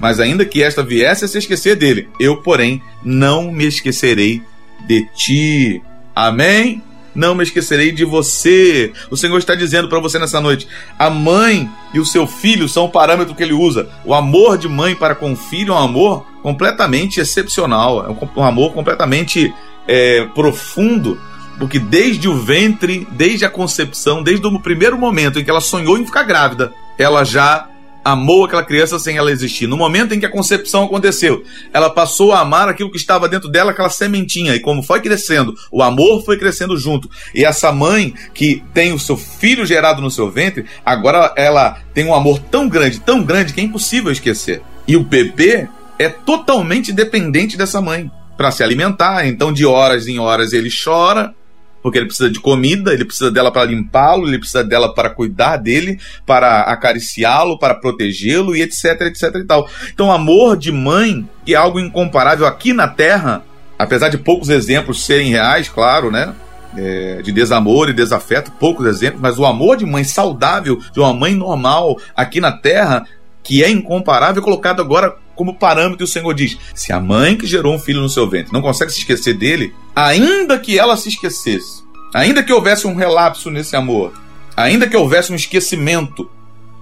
Mas 0.00 0.18
ainda 0.18 0.44
que 0.44 0.62
esta 0.62 0.82
viesse 0.82 1.24
a 1.24 1.28
se 1.28 1.38
esquecer 1.38 1.76
dele, 1.76 2.08
eu, 2.18 2.38
porém, 2.38 2.82
não 3.04 3.52
me 3.52 3.66
esquecerei 3.66 4.42
de 4.86 5.06
ti. 5.14 5.82
Amém? 6.14 6.82
Não 7.14 7.34
me 7.34 7.42
esquecerei 7.42 7.92
de 7.92 8.04
você. 8.04 8.92
O 9.10 9.16
Senhor 9.16 9.36
está 9.36 9.54
dizendo 9.54 9.88
para 9.88 10.00
você 10.00 10.18
nessa 10.18 10.40
noite: 10.40 10.66
a 10.98 11.10
mãe 11.10 11.68
e 11.92 11.98
o 11.98 12.06
seu 12.06 12.26
filho 12.26 12.68
são 12.68 12.84
o 12.84 12.88
parâmetro 12.88 13.34
que 13.34 13.42
ele 13.42 13.52
usa. 13.52 13.88
O 14.04 14.14
amor 14.14 14.56
de 14.56 14.68
mãe 14.68 14.94
para 14.94 15.14
com 15.14 15.32
o 15.32 15.36
filho 15.36 15.72
é 15.72 15.76
um 15.76 15.78
amor 15.78 16.26
completamente 16.42 17.20
excepcional, 17.20 18.06
é 18.06 18.40
um 18.40 18.44
amor 18.44 18.72
completamente 18.72 19.52
é, 19.86 20.24
profundo, 20.34 21.20
porque 21.58 21.78
desde 21.78 22.28
o 22.28 22.36
ventre, 22.36 23.06
desde 23.10 23.44
a 23.44 23.50
concepção, 23.50 24.22
desde 24.22 24.46
o 24.46 24.60
primeiro 24.60 24.96
momento 24.96 25.38
em 25.38 25.44
que 25.44 25.50
ela 25.50 25.60
sonhou 25.60 25.98
em 25.98 26.06
ficar 26.06 26.22
grávida, 26.22 26.72
ela 26.96 27.24
já 27.24 27.68
amou 28.04 28.44
aquela 28.44 28.64
criança 28.64 28.98
sem 28.98 29.16
ela 29.16 29.30
existir. 29.30 29.66
No 29.66 29.76
momento 29.76 30.14
em 30.14 30.20
que 30.20 30.26
a 30.26 30.30
concepção 30.30 30.84
aconteceu, 30.84 31.44
ela 31.72 31.90
passou 31.90 32.32
a 32.32 32.40
amar 32.40 32.68
aquilo 32.68 32.90
que 32.90 32.96
estava 32.96 33.28
dentro 33.28 33.48
dela, 33.48 33.70
aquela 33.70 33.90
sementinha. 33.90 34.54
E 34.54 34.60
como 34.60 34.82
foi 34.82 35.00
crescendo, 35.00 35.54
o 35.70 35.82
amor 35.82 36.24
foi 36.24 36.38
crescendo 36.38 36.76
junto. 36.76 37.10
E 37.34 37.44
essa 37.44 37.70
mãe 37.72 38.14
que 38.32 38.62
tem 38.72 38.92
o 38.92 38.98
seu 38.98 39.16
filho 39.16 39.66
gerado 39.66 40.00
no 40.00 40.10
seu 40.10 40.30
ventre, 40.30 40.64
agora 40.84 41.32
ela 41.36 41.78
tem 41.94 42.04
um 42.04 42.14
amor 42.14 42.38
tão 42.38 42.68
grande, 42.68 43.00
tão 43.00 43.22
grande, 43.22 43.52
que 43.52 43.60
é 43.60 43.64
impossível 43.64 44.10
esquecer. 44.10 44.62
E 44.86 44.96
o 44.96 45.04
bebê 45.04 45.68
é 45.98 46.08
totalmente 46.08 46.92
dependente 46.92 47.56
dessa 47.56 47.80
mãe 47.80 48.10
para 48.36 48.50
se 48.50 48.62
alimentar. 48.62 49.26
Então, 49.26 49.52
de 49.52 49.66
horas 49.66 50.08
em 50.08 50.18
horas, 50.18 50.54
ele 50.54 50.70
chora, 50.70 51.34
porque 51.82 51.98
ele 51.98 52.06
precisa 52.06 52.30
de 52.30 52.40
comida, 52.40 52.92
ele 52.92 53.04
precisa 53.04 53.30
dela 53.30 53.50
para 53.50 53.64
limpá-lo, 53.64 54.26
ele 54.28 54.38
precisa 54.38 54.62
dela 54.64 54.94
para 54.94 55.10
cuidar 55.10 55.56
dele, 55.56 55.98
para 56.26 56.62
acariciá-lo, 56.62 57.58
para 57.58 57.74
protegê-lo 57.74 58.54
e 58.54 58.62
etc, 58.62 59.02
etc 59.02 59.34
e 59.36 59.44
tal. 59.44 59.68
Então, 59.92 60.12
amor 60.12 60.56
de 60.56 60.72
mãe, 60.72 61.28
é 61.48 61.54
algo 61.54 61.80
incomparável 61.80 62.46
aqui 62.46 62.72
na 62.72 62.88
Terra, 62.88 63.42
apesar 63.78 64.08
de 64.08 64.18
poucos 64.18 64.48
exemplos 64.48 65.04
serem 65.04 65.30
reais, 65.30 65.68
claro, 65.68 66.10
né? 66.10 66.34
é, 66.76 67.20
de 67.22 67.32
desamor 67.32 67.88
e 67.88 67.92
desafeto, 67.92 68.52
poucos 68.52 68.86
exemplos, 68.86 69.20
mas 69.20 69.38
o 69.38 69.44
amor 69.44 69.76
de 69.76 69.86
mãe 69.86 70.04
saudável, 70.04 70.78
de 70.92 71.00
uma 71.00 71.12
mãe 71.12 71.34
normal 71.34 71.98
aqui 72.16 72.40
na 72.40 72.52
terra, 72.52 73.06
que 73.42 73.64
é 73.64 73.70
incomparável, 73.70 74.42
colocado 74.42 74.80
agora 74.80 75.16
como 75.34 75.54
parâmetro. 75.54 76.04
O 76.04 76.08
Senhor 76.08 76.32
diz: 76.34 76.58
se 76.74 76.92
a 76.92 77.00
mãe 77.00 77.36
que 77.36 77.46
gerou 77.46 77.74
um 77.74 77.78
filho 77.78 78.00
no 78.00 78.08
seu 78.08 78.28
ventre 78.28 78.52
não 78.52 78.62
consegue 78.62 78.92
se 78.92 78.98
esquecer 78.98 79.34
dele, 79.34 79.74
ainda 79.94 80.58
que 80.58 80.78
ela 80.78 80.96
se 80.96 81.08
esquecesse, 81.08 81.82
ainda 82.14 82.42
que 82.42 82.52
houvesse 82.52 82.86
um 82.86 82.94
relapso 82.94 83.50
nesse 83.50 83.74
amor, 83.76 84.12
ainda 84.56 84.88
que 84.88 84.96
houvesse 84.96 85.32
um 85.32 85.36
esquecimento 85.36 86.30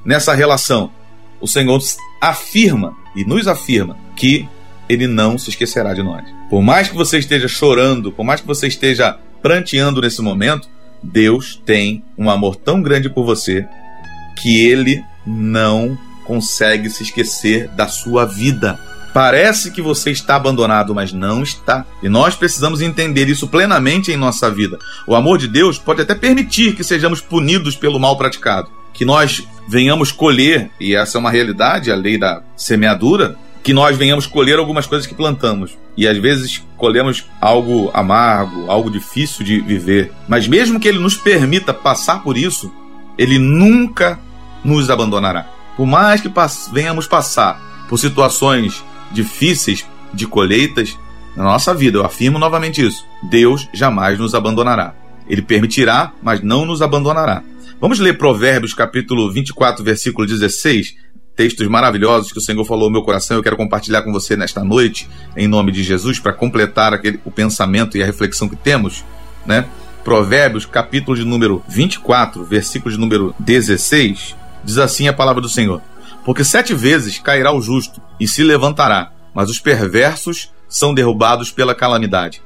nessa 0.04 0.34
relação, 0.34 0.90
o 1.40 1.46
Senhor 1.46 1.80
afirma 2.20 2.96
e 3.14 3.24
nos 3.24 3.46
afirma 3.46 3.96
que 4.16 4.48
ele 4.88 5.06
não 5.06 5.38
se 5.38 5.50
esquecerá 5.50 5.92
de 5.92 6.02
nós. 6.02 6.24
Por 6.48 6.62
mais 6.62 6.88
que 6.88 6.96
você 6.96 7.18
esteja 7.18 7.46
chorando, 7.46 8.10
por 8.10 8.24
mais 8.24 8.40
que 8.40 8.46
você 8.46 8.66
esteja 8.66 9.18
pranteando 9.42 10.00
nesse 10.00 10.22
momento, 10.22 10.68
Deus 11.02 11.60
tem 11.64 12.02
um 12.16 12.28
amor 12.28 12.56
tão 12.56 12.82
grande 12.82 13.08
por 13.08 13.24
você 13.24 13.66
que 14.40 14.66
ele 14.66 15.04
não 15.26 15.96
consegue 16.28 16.90
se 16.90 17.02
esquecer 17.02 17.68
da 17.68 17.88
sua 17.88 18.26
vida. 18.26 18.78
Parece 19.14 19.70
que 19.70 19.80
você 19.80 20.10
está 20.10 20.36
abandonado, 20.36 20.94
mas 20.94 21.10
não 21.10 21.42
está. 21.42 21.86
E 22.02 22.08
nós 22.08 22.36
precisamos 22.36 22.82
entender 22.82 23.26
isso 23.28 23.48
plenamente 23.48 24.12
em 24.12 24.16
nossa 24.16 24.50
vida. 24.50 24.78
O 25.06 25.16
amor 25.16 25.38
de 25.38 25.48
Deus 25.48 25.78
pode 25.78 26.02
até 26.02 26.14
permitir 26.14 26.76
que 26.76 26.84
sejamos 26.84 27.22
punidos 27.22 27.74
pelo 27.74 27.98
mal 27.98 28.18
praticado, 28.18 28.68
que 28.92 29.06
nós 29.06 29.42
venhamos 29.66 30.12
colher, 30.12 30.70
e 30.78 30.94
essa 30.94 31.16
é 31.16 31.18
uma 31.18 31.30
realidade, 31.30 31.90
a 31.90 31.96
lei 31.96 32.18
da 32.18 32.42
semeadura, 32.54 33.36
que 33.62 33.72
nós 33.72 33.96
venhamos 33.96 34.26
colher 34.26 34.58
algumas 34.58 34.86
coisas 34.86 35.06
que 35.06 35.14
plantamos. 35.14 35.76
E 35.96 36.06
às 36.06 36.18
vezes 36.18 36.62
colhemos 36.76 37.24
algo 37.40 37.90
amargo, 37.94 38.70
algo 38.70 38.90
difícil 38.90 39.44
de 39.44 39.60
viver. 39.60 40.12
Mas 40.28 40.46
mesmo 40.46 40.78
que 40.78 40.86
Ele 40.86 40.98
nos 40.98 41.16
permita 41.16 41.72
passar 41.72 42.22
por 42.22 42.36
isso, 42.36 42.70
Ele 43.16 43.38
nunca 43.38 44.20
nos 44.62 44.90
abandonará. 44.90 45.57
Por 45.78 45.86
mais 45.86 46.20
que 46.20 46.28
pass 46.28 46.68
venhamos 46.72 47.06
passar 47.06 47.86
por 47.88 47.98
situações 47.98 48.84
difíceis 49.12 49.86
de 50.12 50.26
colheitas 50.26 50.98
na 51.36 51.44
nossa 51.44 51.72
vida, 51.72 51.98
eu 51.98 52.04
afirmo 52.04 52.36
novamente 52.36 52.84
isso: 52.84 53.06
Deus 53.30 53.68
jamais 53.72 54.18
nos 54.18 54.34
abandonará. 54.34 54.92
Ele 55.28 55.40
permitirá, 55.40 56.12
mas 56.20 56.42
não 56.42 56.66
nos 56.66 56.82
abandonará. 56.82 57.44
Vamos 57.80 58.00
ler 58.00 58.18
Provérbios 58.18 58.74
capítulo 58.74 59.30
24, 59.32 59.84
versículo 59.84 60.26
16 60.26 60.96
textos 61.36 61.68
maravilhosos 61.68 62.32
que 62.32 62.38
o 62.38 62.42
Senhor 62.42 62.64
falou 62.64 62.88
no 62.88 62.94
meu 62.94 63.02
coração, 63.02 63.36
eu 63.36 63.42
quero 63.44 63.56
compartilhar 63.56 64.02
com 64.02 64.10
você 64.10 64.36
nesta 64.36 64.64
noite, 64.64 65.08
em 65.36 65.46
nome 65.46 65.70
de 65.70 65.84
Jesus, 65.84 66.18
para 66.18 66.32
completar 66.32 66.92
aquele, 66.92 67.20
o 67.24 67.30
pensamento 67.30 67.96
e 67.96 68.02
a 68.02 68.06
reflexão 68.06 68.48
que 68.48 68.56
temos, 68.56 69.04
né? 69.46 69.64
Provérbios, 70.02 70.66
capítulo 70.66 71.16
de 71.16 71.24
número 71.24 71.62
24, 71.68 72.42
versículo 72.42 72.92
de 72.92 72.98
número 72.98 73.32
16, 73.38 74.34
diz 74.68 74.78
assim 74.78 75.08
a 75.08 75.12
palavra 75.12 75.40
do 75.40 75.48
Senhor: 75.48 75.82
Porque 76.24 76.44
sete 76.44 76.74
vezes 76.74 77.18
cairá 77.18 77.52
o 77.52 77.60
justo 77.60 78.00
e 78.20 78.28
se 78.28 78.44
levantará, 78.44 79.10
mas 79.34 79.50
os 79.50 79.58
perversos 79.58 80.52
são 80.68 80.94
derrubados 80.94 81.50
pela 81.50 81.74
calamidade. 81.74 82.42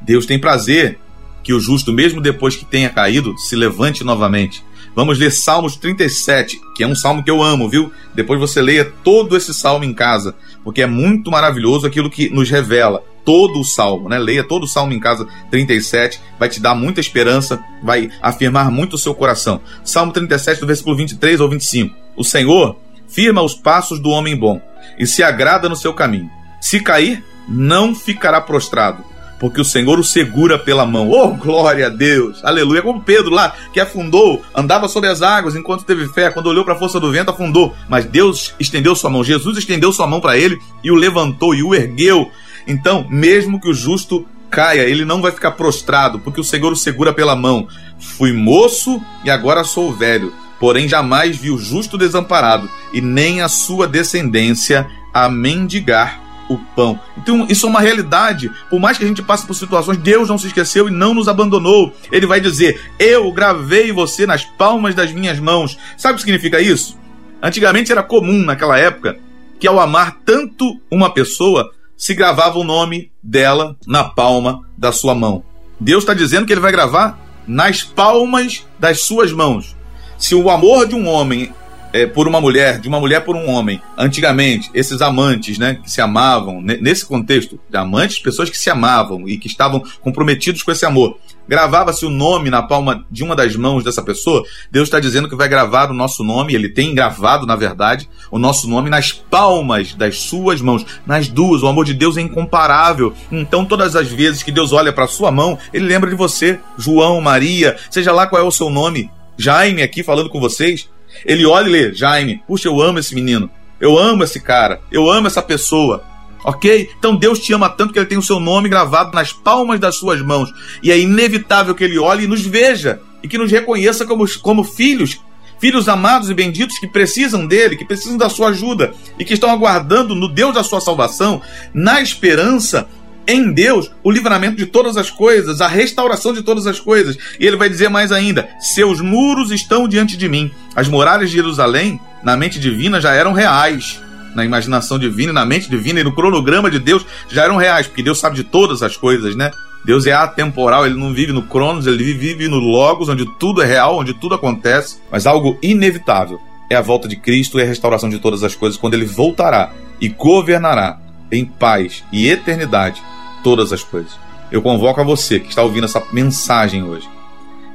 Deus 0.00 0.24
tem 0.24 0.38
prazer 0.38 0.98
que 1.42 1.52
o 1.52 1.60
justo, 1.60 1.92
mesmo 1.92 2.20
depois 2.20 2.56
que 2.56 2.64
tenha 2.64 2.88
caído, 2.88 3.36
se 3.38 3.54
levante 3.54 4.02
novamente. 4.02 4.64
Vamos 4.94 5.18
ler 5.18 5.30
Salmos 5.30 5.76
37, 5.76 6.58
que 6.74 6.82
é 6.82 6.86
um 6.86 6.94
salmo 6.94 7.22
que 7.22 7.30
eu 7.30 7.42
amo, 7.42 7.68
viu? 7.68 7.92
Depois 8.14 8.40
você 8.40 8.60
leia 8.60 8.90
todo 9.04 9.36
esse 9.36 9.52
salmo 9.52 9.84
em 9.84 9.94
casa, 9.94 10.34
porque 10.64 10.82
é 10.82 10.86
muito 10.86 11.30
maravilhoso 11.30 11.86
aquilo 11.86 12.10
que 12.10 12.30
nos 12.30 12.50
revela 12.50 13.04
todo 13.28 13.60
o 13.60 13.64
salmo, 13.64 14.08
né? 14.08 14.18
Leia 14.18 14.42
todo 14.42 14.62
o 14.62 14.66
salmo 14.66 14.94
em 14.94 14.98
casa 14.98 15.28
37, 15.50 16.18
vai 16.38 16.48
te 16.48 16.60
dar 16.60 16.74
muita 16.74 16.98
esperança, 16.98 17.62
vai 17.82 18.08
afirmar 18.22 18.70
muito 18.70 18.94
o 18.94 18.98
seu 18.98 19.14
coração. 19.14 19.60
Salmo 19.84 20.14
37, 20.14 20.62
do 20.62 20.66
versículo 20.66 20.96
23 20.96 21.38
ao 21.38 21.50
25. 21.50 21.94
O 22.16 22.24
Senhor 22.24 22.78
firma 23.06 23.42
os 23.42 23.52
passos 23.52 24.00
do 24.00 24.08
homem 24.08 24.34
bom 24.34 24.58
e 24.98 25.06
se 25.06 25.22
agrada 25.22 25.68
no 25.68 25.76
seu 25.76 25.92
caminho. 25.92 26.30
Se 26.58 26.80
cair, 26.80 27.22
não 27.46 27.94
ficará 27.94 28.40
prostrado 28.40 29.04
porque 29.38 29.60
o 29.60 29.64
Senhor 29.64 29.98
o 29.98 30.04
segura 30.04 30.58
pela 30.58 30.84
mão. 30.84 31.10
Oh, 31.10 31.28
glória 31.28 31.86
a 31.86 31.88
Deus! 31.88 32.44
Aleluia! 32.44 32.82
Como 32.82 33.02
Pedro 33.02 33.30
lá, 33.30 33.54
que 33.72 33.78
afundou, 33.78 34.42
andava 34.54 34.88
sobre 34.88 35.08
as 35.08 35.22
águas 35.22 35.54
enquanto 35.54 35.84
teve 35.84 36.08
fé, 36.08 36.30
quando 36.30 36.48
olhou 36.48 36.64
para 36.64 36.74
a 36.74 36.78
força 36.78 36.98
do 36.98 37.12
vento, 37.12 37.30
afundou. 37.30 37.72
Mas 37.88 38.04
Deus 38.04 38.54
estendeu 38.58 38.96
sua 38.96 39.10
mão, 39.10 39.22
Jesus 39.22 39.56
estendeu 39.58 39.92
sua 39.92 40.06
mão 40.06 40.20
para 40.20 40.36
ele 40.36 40.58
e 40.82 40.90
o 40.90 40.96
levantou 40.96 41.54
e 41.54 41.62
o 41.62 41.74
ergueu. 41.74 42.30
Então, 42.68 43.06
mesmo 43.08 43.58
que 43.58 43.68
o 43.68 43.74
justo 43.74 44.26
caia, 44.50 44.82
ele 44.82 45.04
não 45.04 45.22
vai 45.22 45.32
ficar 45.32 45.52
prostrado, 45.52 46.18
porque 46.18 46.40
o 46.40 46.44
Senhor 46.44 46.72
o 46.72 46.76
segura 46.76 47.12
pela 47.12 47.34
mão. 47.34 47.66
Fui 47.98 48.32
moço 48.32 49.02
e 49.24 49.30
agora 49.30 49.64
sou 49.64 49.92
velho, 49.92 50.32
porém 50.60 50.86
jamais 50.86 51.36
vi 51.36 51.50
o 51.50 51.58
justo 51.58 51.96
desamparado, 51.96 52.68
e 52.92 53.00
nem 53.00 53.40
a 53.40 53.48
sua 53.48 53.88
descendência 53.88 54.86
a 55.12 55.28
mendigar 55.28 56.20
o 56.48 56.58
pão. 56.58 56.98
Então, 57.16 57.46
isso 57.48 57.66
é 57.66 57.68
uma 57.68 57.80
realidade. 57.80 58.50
Por 58.70 58.80
mais 58.80 58.96
que 58.96 59.04
a 59.04 59.06
gente 59.06 59.22
passe 59.22 59.46
por 59.46 59.54
situações, 59.54 59.98
Deus 59.98 60.28
não 60.28 60.38
se 60.38 60.46
esqueceu 60.46 60.88
e 60.88 60.92
não 60.92 61.14
nos 61.14 61.28
abandonou. 61.28 61.94
Ele 62.10 62.26
vai 62.26 62.40
dizer: 62.40 62.80
Eu 62.98 63.30
gravei 63.32 63.92
você 63.92 64.26
nas 64.26 64.44
palmas 64.44 64.94
das 64.94 65.12
minhas 65.12 65.38
mãos. 65.38 65.78
Sabe 65.96 66.14
o 66.14 66.16
que 66.16 66.22
significa 66.22 66.60
isso? 66.60 66.98
Antigamente 67.42 67.92
era 67.92 68.02
comum, 68.02 68.44
naquela 68.44 68.78
época, 68.78 69.18
que 69.60 69.68
ao 69.68 69.78
amar 69.78 70.18
tanto 70.24 70.80
uma 70.90 71.10
pessoa, 71.10 71.70
se 71.98 72.14
gravava 72.14 72.58
o 72.58 72.64
nome 72.64 73.10
dela 73.20 73.76
na 73.86 74.04
palma 74.04 74.62
da 74.78 74.92
sua 74.92 75.14
mão. 75.14 75.42
Deus 75.80 76.04
está 76.04 76.14
dizendo 76.14 76.46
que 76.46 76.52
ele 76.52 76.60
vai 76.60 76.70
gravar 76.70 77.18
nas 77.46 77.82
palmas 77.82 78.64
das 78.78 79.00
suas 79.00 79.32
mãos. 79.32 79.76
Se 80.16 80.34
o 80.34 80.48
amor 80.48 80.86
de 80.86 80.94
um 80.94 81.08
homem 81.08 81.52
é, 81.92 82.06
por 82.06 82.28
uma 82.28 82.40
mulher, 82.40 82.78
de 82.80 82.88
uma 82.88 83.00
mulher 83.00 83.24
por 83.24 83.36
um 83.36 83.48
homem. 83.48 83.80
Antigamente, 83.96 84.70
esses 84.74 85.00
amantes, 85.00 85.58
né, 85.58 85.78
que 85.82 85.90
se 85.90 86.00
amavam, 86.00 86.60
nesse 86.60 87.06
contexto, 87.06 87.58
amantes, 87.72 88.18
pessoas 88.18 88.50
que 88.50 88.58
se 88.58 88.70
amavam 88.70 89.28
e 89.28 89.38
que 89.38 89.46
estavam 89.46 89.82
comprometidos 90.00 90.62
com 90.62 90.70
esse 90.70 90.84
amor. 90.84 91.18
Gravava-se 91.48 92.04
o 92.04 92.10
nome 92.10 92.50
na 92.50 92.62
palma 92.62 93.06
de 93.10 93.24
uma 93.24 93.34
das 93.34 93.56
mãos 93.56 93.82
dessa 93.82 94.02
pessoa. 94.02 94.44
Deus 94.70 94.86
está 94.86 95.00
dizendo 95.00 95.28
que 95.30 95.34
vai 95.34 95.48
gravar 95.48 95.90
o 95.90 95.94
nosso 95.94 96.22
nome, 96.22 96.54
ele 96.54 96.68
tem 96.68 96.94
gravado, 96.94 97.46
na 97.46 97.56
verdade, 97.56 98.06
o 98.30 98.38
nosso 98.38 98.68
nome 98.68 98.90
nas 98.90 99.12
palmas 99.12 99.94
das 99.94 100.18
suas 100.18 100.60
mãos, 100.60 100.84
nas 101.06 101.26
duas. 101.26 101.62
O 101.62 101.66
amor 101.66 101.86
de 101.86 101.94
Deus 101.94 102.18
é 102.18 102.20
incomparável. 102.20 103.14
Então, 103.32 103.64
todas 103.64 103.96
as 103.96 104.08
vezes 104.08 104.42
que 104.42 104.52
Deus 104.52 104.72
olha 104.72 104.92
para 104.92 105.06
sua 105.06 105.32
mão, 105.32 105.58
ele 105.72 105.86
lembra 105.86 106.10
de 106.10 106.16
você, 106.16 106.60
João, 106.76 107.18
Maria, 107.22 107.78
seja 107.90 108.12
lá 108.12 108.26
qual 108.26 108.42
é 108.42 108.44
o 108.44 108.52
seu 108.52 108.68
nome. 108.68 109.10
Jaime 109.38 109.82
aqui 109.82 110.02
falando 110.02 110.28
com 110.28 110.40
vocês, 110.40 110.88
ele 111.24 111.46
olha 111.46 111.68
e 111.68 111.70
lê, 111.70 111.94
Jaime, 111.94 112.42
puxa, 112.46 112.68
eu 112.68 112.80
amo 112.80 112.98
esse 112.98 113.14
menino. 113.14 113.50
Eu 113.80 113.96
amo 113.96 114.24
esse 114.24 114.40
cara. 114.40 114.80
Eu 114.90 115.10
amo 115.10 115.26
essa 115.26 115.42
pessoa. 115.42 116.04
Ok? 116.44 116.90
Então 116.98 117.16
Deus 117.16 117.38
te 117.38 117.52
ama 117.52 117.68
tanto 117.68 117.92
que 117.92 117.98
ele 117.98 118.06
tem 118.06 118.18
o 118.18 118.22
seu 118.22 118.40
nome 118.40 118.68
gravado 118.68 119.14
nas 119.14 119.32
palmas 119.32 119.78
das 119.78 119.96
suas 119.96 120.20
mãos. 120.22 120.50
E 120.82 120.90
é 120.90 120.98
inevitável 120.98 121.74
que 121.74 121.84
ele 121.84 121.98
olhe 121.98 122.24
e 122.24 122.28
nos 122.28 122.44
veja. 122.44 123.00
E 123.22 123.28
que 123.28 123.38
nos 123.38 123.50
reconheça 123.50 124.06
como, 124.06 124.24
como 124.40 124.64
filhos. 124.64 125.20
Filhos 125.60 125.88
amados 125.88 126.30
e 126.30 126.34
benditos 126.34 126.78
que 126.78 126.86
precisam 126.86 127.44
dele, 127.44 127.76
que 127.76 127.84
precisam 127.84 128.16
da 128.16 128.28
sua 128.28 128.50
ajuda 128.50 128.94
e 129.18 129.24
que 129.24 129.34
estão 129.34 129.50
aguardando 129.50 130.14
no 130.14 130.28
Deus 130.28 130.54
da 130.54 130.62
sua 130.62 130.80
salvação, 130.80 131.42
na 131.74 132.00
esperança 132.00 132.88
em 133.28 133.52
Deus 133.52 133.90
o 134.02 134.10
livramento 134.10 134.56
de 134.56 134.64
todas 134.64 134.96
as 134.96 135.10
coisas, 135.10 135.60
a 135.60 135.68
restauração 135.68 136.32
de 136.32 136.42
todas 136.42 136.66
as 136.66 136.80
coisas. 136.80 137.18
E 137.38 137.46
ele 137.46 137.56
vai 137.56 137.68
dizer 137.68 137.90
mais 137.90 138.10
ainda: 138.10 138.48
seus 138.58 139.02
muros 139.02 139.52
estão 139.52 139.86
diante 139.86 140.16
de 140.16 140.28
mim. 140.28 140.50
As 140.74 140.88
muralhas 140.88 141.28
de 141.30 141.36
Jerusalém, 141.36 142.00
na 142.24 142.36
mente 142.36 142.58
divina, 142.58 143.00
já 143.00 143.12
eram 143.12 143.34
reais. 143.34 144.00
Na 144.34 144.44
imaginação 144.44 144.98
divina, 144.98 145.32
na 145.32 145.44
mente 145.44 145.68
divina 145.68 146.00
e 146.00 146.04
no 146.04 146.12
cronograma 146.12 146.70
de 146.70 146.78
Deus 146.78 147.04
já 147.28 147.44
eram 147.44 147.56
reais, 147.56 147.86
porque 147.86 148.02
Deus 148.02 148.18
sabe 148.18 148.36
de 148.36 148.44
todas 148.44 148.82
as 148.82 148.96
coisas, 148.96 149.36
né? 149.36 149.50
Deus 149.84 150.06
é 150.06 150.12
atemporal, 150.12 150.86
ele 150.86 150.98
não 150.98 151.14
vive 151.14 151.32
no 151.32 151.42
Cronos, 151.42 151.86
ele 151.86 152.12
vive 152.14 152.48
no 152.48 152.58
Logos, 152.58 153.08
onde 153.08 153.24
tudo 153.38 153.62
é 153.62 153.66
real, 153.66 153.98
onde 153.98 154.12
tudo 154.12 154.34
acontece. 154.34 154.98
Mas 155.10 155.26
algo 155.26 155.58
inevitável 155.62 156.40
é 156.70 156.76
a 156.76 156.82
volta 156.82 157.08
de 157.08 157.16
Cristo 157.16 157.58
e 157.58 157.62
a 157.62 157.66
restauração 157.66 158.08
de 158.08 158.18
todas 158.18 158.42
as 158.44 158.54
coisas, 158.54 158.78
quando 158.78 158.94
ele 158.94 159.06
voltará 159.06 159.72
e 160.00 160.08
governará 160.08 160.98
em 161.32 161.44
paz 161.44 162.04
e 162.12 162.28
eternidade 162.28 163.02
todas 163.42 163.72
as 163.72 163.82
coisas. 163.82 164.18
Eu 164.50 164.62
convoco 164.62 165.00
a 165.00 165.04
você 165.04 165.38
que 165.38 165.48
está 165.48 165.62
ouvindo 165.62 165.84
essa 165.84 166.02
mensagem 166.12 166.82
hoje 166.82 167.08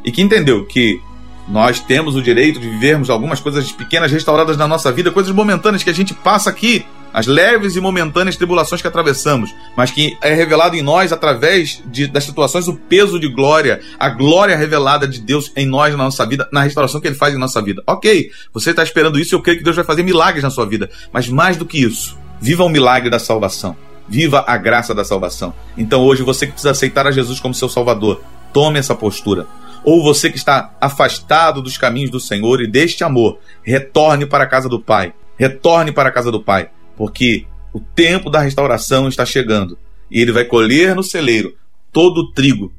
e 0.03 0.11
que 0.11 0.21
entendeu 0.21 0.65
que 0.65 0.99
nós 1.47 1.79
temos 1.79 2.15
o 2.15 2.21
direito 2.21 2.59
de 2.59 2.69
vivermos 2.69 3.09
algumas 3.09 3.39
coisas 3.39 3.71
pequenas 3.71 4.11
restauradas 4.11 4.57
na 4.57 4.67
nossa 4.67 4.91
vida, 4.91 5.11
coisas 5.11 5.33
momentâneas 5.33 5.83
que 5.83 5.89
a 5.89 5.93
gente 5.93 6.13
passa 6.13 6.49
aqui, 6.49 6.85
as 7.13 7.27
leves 7.27 7.75
e 7.75 7.81
momentâneas 7.81 8.35
tribulações 8.35 8.81
que 8.81 8.87
atravessamos, 8.87 9.53
mas 9.77 9.91
que 9.91 10.17
é 10.21 10.33
revelado 10.33 10.75
em 10.75 10.81
nós 10.81 11.11
através 11.11 11.83
de, 11.85 12.07
das 12.07 12.23
situações 12.23 12.67
o 12.67 12.75
peso 12.75 13.19
de 13.19 13.27
glória, 13.27 13.81
a 13.99 14.09
glória 14.09 14.55
revelada 14.57 15.07
de 15.07 15.19
Deus 15.19 15.51
em 15.55 15.65
nós, 15.65 15.91
na 15.91 16.05
nossa 16.05 16.25
vida, 16.25 16.47
na 16.51 16.63
restauração 16.63 16.99
que 16.99 17.07
Ele 17.07 17.15
faz 17.15 17.35
em 17.35 17.37
nossa 17.37 17.61
vida. 17.61 17.83
Ok, 17.85 18.31
você 18.51 18.71
está 18.71 18.81
esperando 18.81 19.19
isso, 19.19 19.35
eu 19.35 19.41
creio 19.41 19.59
que 19.59 19.63
Deus 19.63 19.75
vai 19.75 19.85
fazer 19.85 20.01
milagres 20.01 20.43
na 20.43 20.49
sua 20.49 20.65
vida, 20.65 20.89
mas 21.11 21.29
mais 21.29 21.55
do 21.55 21.65
que 21.65 21.77
isso, 21.77 22.17
viva 22.41 22.63
o 22.63 22.69
milagre 22.69 23.09
da 23.09 23.19
salvação. 23.19 23.75
Viva 24.07 24.43
a 24.45 24.57
graça 24.57 24.93
da 24.93 25.03
salvação. 25.03 25.53
Então 25.77 26.01
hoje 26.01 26.23
você 26.23 26.45
que 26.45 26.53
precisa 26.53 26.71
aceitar 26.71 27.07
a 27.07 27.11
Jesus 27.11 27.39
como 27.39 27.53
seu 27.53 27.69
Salvador, 27.69 28.21
tome 28.51 28.79
essa 28.79 28.95
postura. 28.95 29.47
Ou 29.83 30.03
você 30.03 30.29
que 30.29 30.37
está 30.37 30.75
afastado 30.79 31.61
dos 31.61 31.77
caminhos 31.77 32.09
do 32.09 32.19
Senhor 32.19 32.61
e 32.61 32.67
deste 32.67 33.03
amor, 33.03 33.39
retorne 33.61 34.25
para 34.25 34.45
a 34.45 34.47
casa 34.47 34.69
do 34.69 34.79
Pai. 34.79 35.13
Retorne 35.37 35.91
para 35.91 36.09
a 36.09 36.11
casa 36.11 36.31
do 36.31 36.41
Pai, 36.41 36.69
porque 36.95 37.45
o 37.73 37.79
tempo 37.79 38.29
da 38.29 38.39
restauração 38.39 39.07
está 39.07 39.25
chegando 39.25 39.77
e 40.09 40.21
ele 40.21 40.31
vai 40.31 40.45
colher 40.45 40.95
no 40.95 41.03
celeiro 41.03 41.55
todo 41.91 42.19
o 42.19 42.31
trigo 42.31 42.71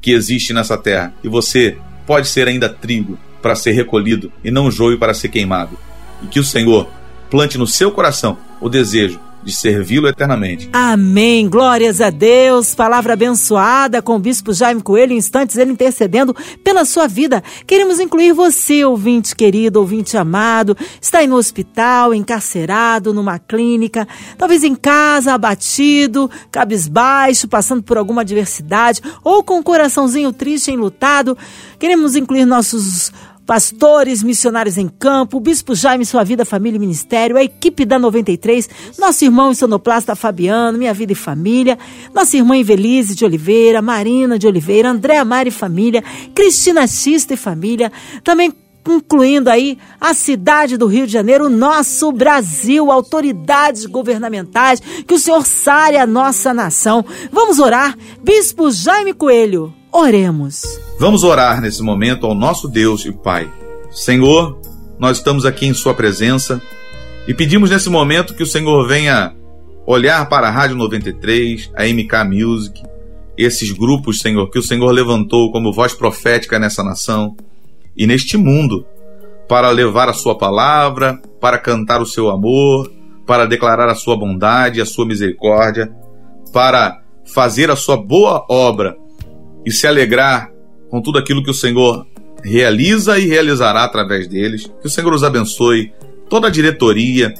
que 0.00 0.10
existe 0.10 0.52
nessa 0.52 0.76
terra. 0.76 1.14
E 1.22 1.28
você 1.28 1.78
pode 2.06 2.28
ser 2.28 2.48
ainda 2.48 2.68
trigo 2.68 3.18
para 3.40 3.54
ser 3.54 3.72
recolhido 3.72 4.32
e 4.44 4.50
não 4.50 4.70
joio 4.70 4.98
para 4.98 5.14
ser 5.14 5.28
queimado. 5.28 5.78
E 6.22 6.26
que 6.26 6.40
o 6.40 6.44
Senhor 6.44 6.88
plante 7.30 7.56
no 7.56 7.66
seu 7.66 7.90
coração 7.90 8.36
o 8.60 8.68
desejo 8.68 9.18
de 9.42 9.52
servi-lo 9.52 10.08
eternamente. 10.08 10.68
Amém. 10.72 11.48
Glórias 11.48 12.00
a 12.00 12.10
Deus. 12.10 12.74
Palavra 12.74 13.14
abençoada 13.14 14.00
com 14.00 14.16
o 14.16 14.18
bispo 14.18 14.52
Jaime 14.52 14.82
Coelho, 14.82 15.12
em 15.12 15.16
instantes 15.16 15.56
ele 15.56 15.72
intercedendo 15.72 16.34
pela 16.62 16.84
sua 16.84 17.06
vida. 17.06 17.42
Queremos 17.66 18.00
incluir 18.00 18.32
você, 18.32 18.84
ouvinte 18.84 19.34
querido, 19.34 19.80
ouvinte 19.80 20.16
amado, 20.16 20.76
está 21.00 21.18
aí 21.18 21.26
no 21.26 21.36
hospital, 21.36 22.14
encarcerado, 22.14 23.12
numa 23.12 23.38
clínica, 23.38 24.06
talvez 24.38 24.64
em 24.64 24.74
casa, 24.74 25.34
abatido, 25.34 26.30
cabisbaixo, 26.50 27.48
passando 27.48 27.82
por 27.82 27.98
alguma 27.98 28.22
adversidade 28.22 29.00
ou 29.24 29.42
com 29.42 29.54
o 29.54 29.58
um 29.58 29.62
coraçãozinho 29.62 30.32
triste, 30.32 30.70
enlutado. 30.70 31.36
Queremos 31.78 32.14
incluir 32.16 32.44
nossos 32.44 33.12
pastores, 33.46 34.22
missionários 34.22 34.78
em 34.78 34.88
campo, 34.88 35.40
Bispo 35.40 35.74
Jaime, 35.74 36.06
Sua 36.06 36.24
Vida, 36.24 36.44
Família 36.44 36.76
e 36.76 36.80
Ministério, 36.80 37.36
a 37.36 37.42
equipe 37.42 37.84
da 37.84 37.98
93, 37.98 38.68
nosso 38.98 39.24
irmão 39.24 39.54
sonoplasta 39.54 40.14
Fabiano, 40.14 40.78
Minha 40.78 40.94
Vida 40.94 41.12
e 41.12 41.16
Família, 41.16 41.78
nossa 42.14 42.36
irmã 42.36 42.56
Invelise 42.56 43.14
de 43.14 43.24
Oliveira, 43.24 43.82
Marina 43.82 44.38
de 44.38 44.46
Oliveira, 44.46 44.90
Andréa 44.90 45.24
e 45.46 45.50
Família, 45.50 46.02
Cristina 46.34 46.86
Xista 46.86 47.34
e 47.34 47.36
Família, 47.36 47.90
também 48.22 48.52
incluindo 48.86 49.48
aí 49.48 49.78
a 50.00 50.12
cidade 50.12 50.76
do 50.76 50.86
Rio 50.86 51.06
de 51.06 51.12
Janeiro, 51.12 51.46
o 51.46 51.50
nosso 51.50 52.10
Brasil, 52.10 52.90
autoridades 52.90 53.86
governamentais, 53.86 54.80
que 54.80 55.14
o 55.14 55.18
Senhor 55.18 55.46
sare 55.46 55.96
a 55.96 56.06
nossa 56.06 56.52
nação. 56.52 57.04
Vamos 57.30 57.58
orar. 57.58 57.96
Bispo 58.22 58.70
Jaime 58.70 59.12
Coelho, 59.12 59.72
oremos. 59.92 60.80
Vamos 60.98 61.22
orar 61.22 61.60
nesse 61.60 61.82
momento 61.82 62.26
ao 62.26 62.34
nosso 62.34 62.66
Deus 62.66 63.04
e 63.04 63.12
Pai. 63.12 63.52
Senhor, 63.90 64.58
nós 64.98 65.18
estamos 65.18 65.44
aqui 65.44 65.66
em 65.66 65.74
Sua 65.74 65.92
presença 65.92 66.60
e 67.28 67.34
pedimos 67.34 67.70
nesse 67.70 67.90
momento 67.90 68.34
que 68.34 68.42
o 68.42 68.46
Senhor 68.46 68.88
venha 68.88 69.34
olhar 69.86 70.28
para 70.28 70.48
a 70.48 70.50
Rádio 70.50 70.76
93, 70.76 71.70
a 71.76 71.84
MK 71.84 72.24
Music, 72.30 72.82
esses 73.36 73.70
grupos, 73.70 74.20
Senhor, 74.20 74.48
que 74.50 74.58
o 74.58 74.62
Senhor 74.62 74.90
levantou 74.90 75.52
como 75.52 75.72
voz 75.72 75.92
profética 75.92 76.58
nessa 76.58 76.82
nação 76.82 77.36
e 77.96 78.06
neste 78.06 78.36
mundo 78.36 78.86
para 79.48 79.70
levar 79.70 80.08
a 80.08 80.14
Sua 80.14 80.38
palavra, 80.38 81.20
para 81.40 81.58
cantar 81.58 82.00
o 82.00 82.06
seu 82.06 82.30
amor, 82.30 82.90
para 83.26 83.44
declarar 83.44 83.88
a 83.88 83.94
Sua 83.94 84.16
bondade, 84.16 84.80
a 84.80 84.86
Sua 84.86 85.04
misericórdia, 85.04 85.92
para 86.52 87.02
fazer 87.34 87.70
a 87.70 87.76
Sua 87.76 87.96
boa 87.96 88.46
obra 88.48 89.01
e 89.64 89.70
se 89.70 89.86
alegrar 89.86 90.50
com 90.90 91.00
tudo 91.00 91.18
aquilo 91.18 91.42
que 91.42 91.50
o 91.50 91.54
Senhor 91.54 92.06
realiza 92.42 93.18
e 93.18 93.26
realizará 93.26 93.84
através 93.84 94.26
deles. 94.26 94.70
Que 94.80 94.86
o 94.86 94.90
Senhor 94.90 95.12
os 95.12 95.24
abençoe, 95.24 95.92
toda 96.28 96.48
a 96.48 96.50
diretoria, 96.50 97.32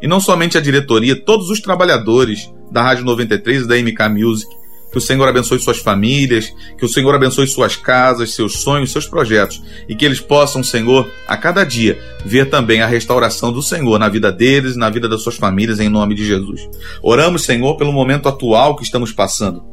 e 0.00 0.06
não 0.06 0.20
somente 0.20 0.58
a 0.58 0.60
diretoria, 0.60 1.16
todos 1.16 1.48
os 1.48 1.60
trabalhadores 1.60 2.52
da 2.70 2.82
Rádio 2.82 3.04
93 3.04 3.62
e 3.62 3.68
da 3.68 3.76
MK 3.76 4.08
Music. 4.08 4.62
Que 4.90 4.98
o 4.98 5.00
Senhor 5.00 5.26
abençoe 5.26 5.58
suas 5.58 5.78
famílias, 5.78 6.52
que 6.76 6.84
o 6.84 6.88
Senhor 6.88 7.14
abençoe 7.14 7.46
suas 7.46 7.76
casas, 7.76 8.34
seus 8.34 8.58
sonhos, 8.58 8.92
seus 8.92 9.06
projetos, 9.06 9.62
e 9.88 9.96
que 9.96 10.04
eles 10.04 10.20
possam, 10.20 10.62
Senhor, 10.62 11.10
a 11.26 11.34
cada 11.34 11.64
dia, 11.64 11.98
ver 12.26 12.50
também 12.50 12.82
a 12.82 12.86
restauração 12.86 13.50
do 13.50 13.62
Senhor 13.62 13.98
na 13.98 14.10
vida 14.10 14.30
deles, 14.30 14.76
na 14.76 14.90
vida 14.90 15.08
das 15.08 15.22
suas 15.22 15.36
famílias, 15.36 15.80
em 15.80 15.88
nome 15.88 16.14
de 16.14 16.26
Jesus. 16.26 16.68
Oramos, 17.02 17.42
Senhor, 17.42 17.74
pelo 17.78 17.90
momento 17.90 18.28
atual 18.28 18.76
que 18.76 18.84
estamos 18.84 19.12
passando. 19.12 19.71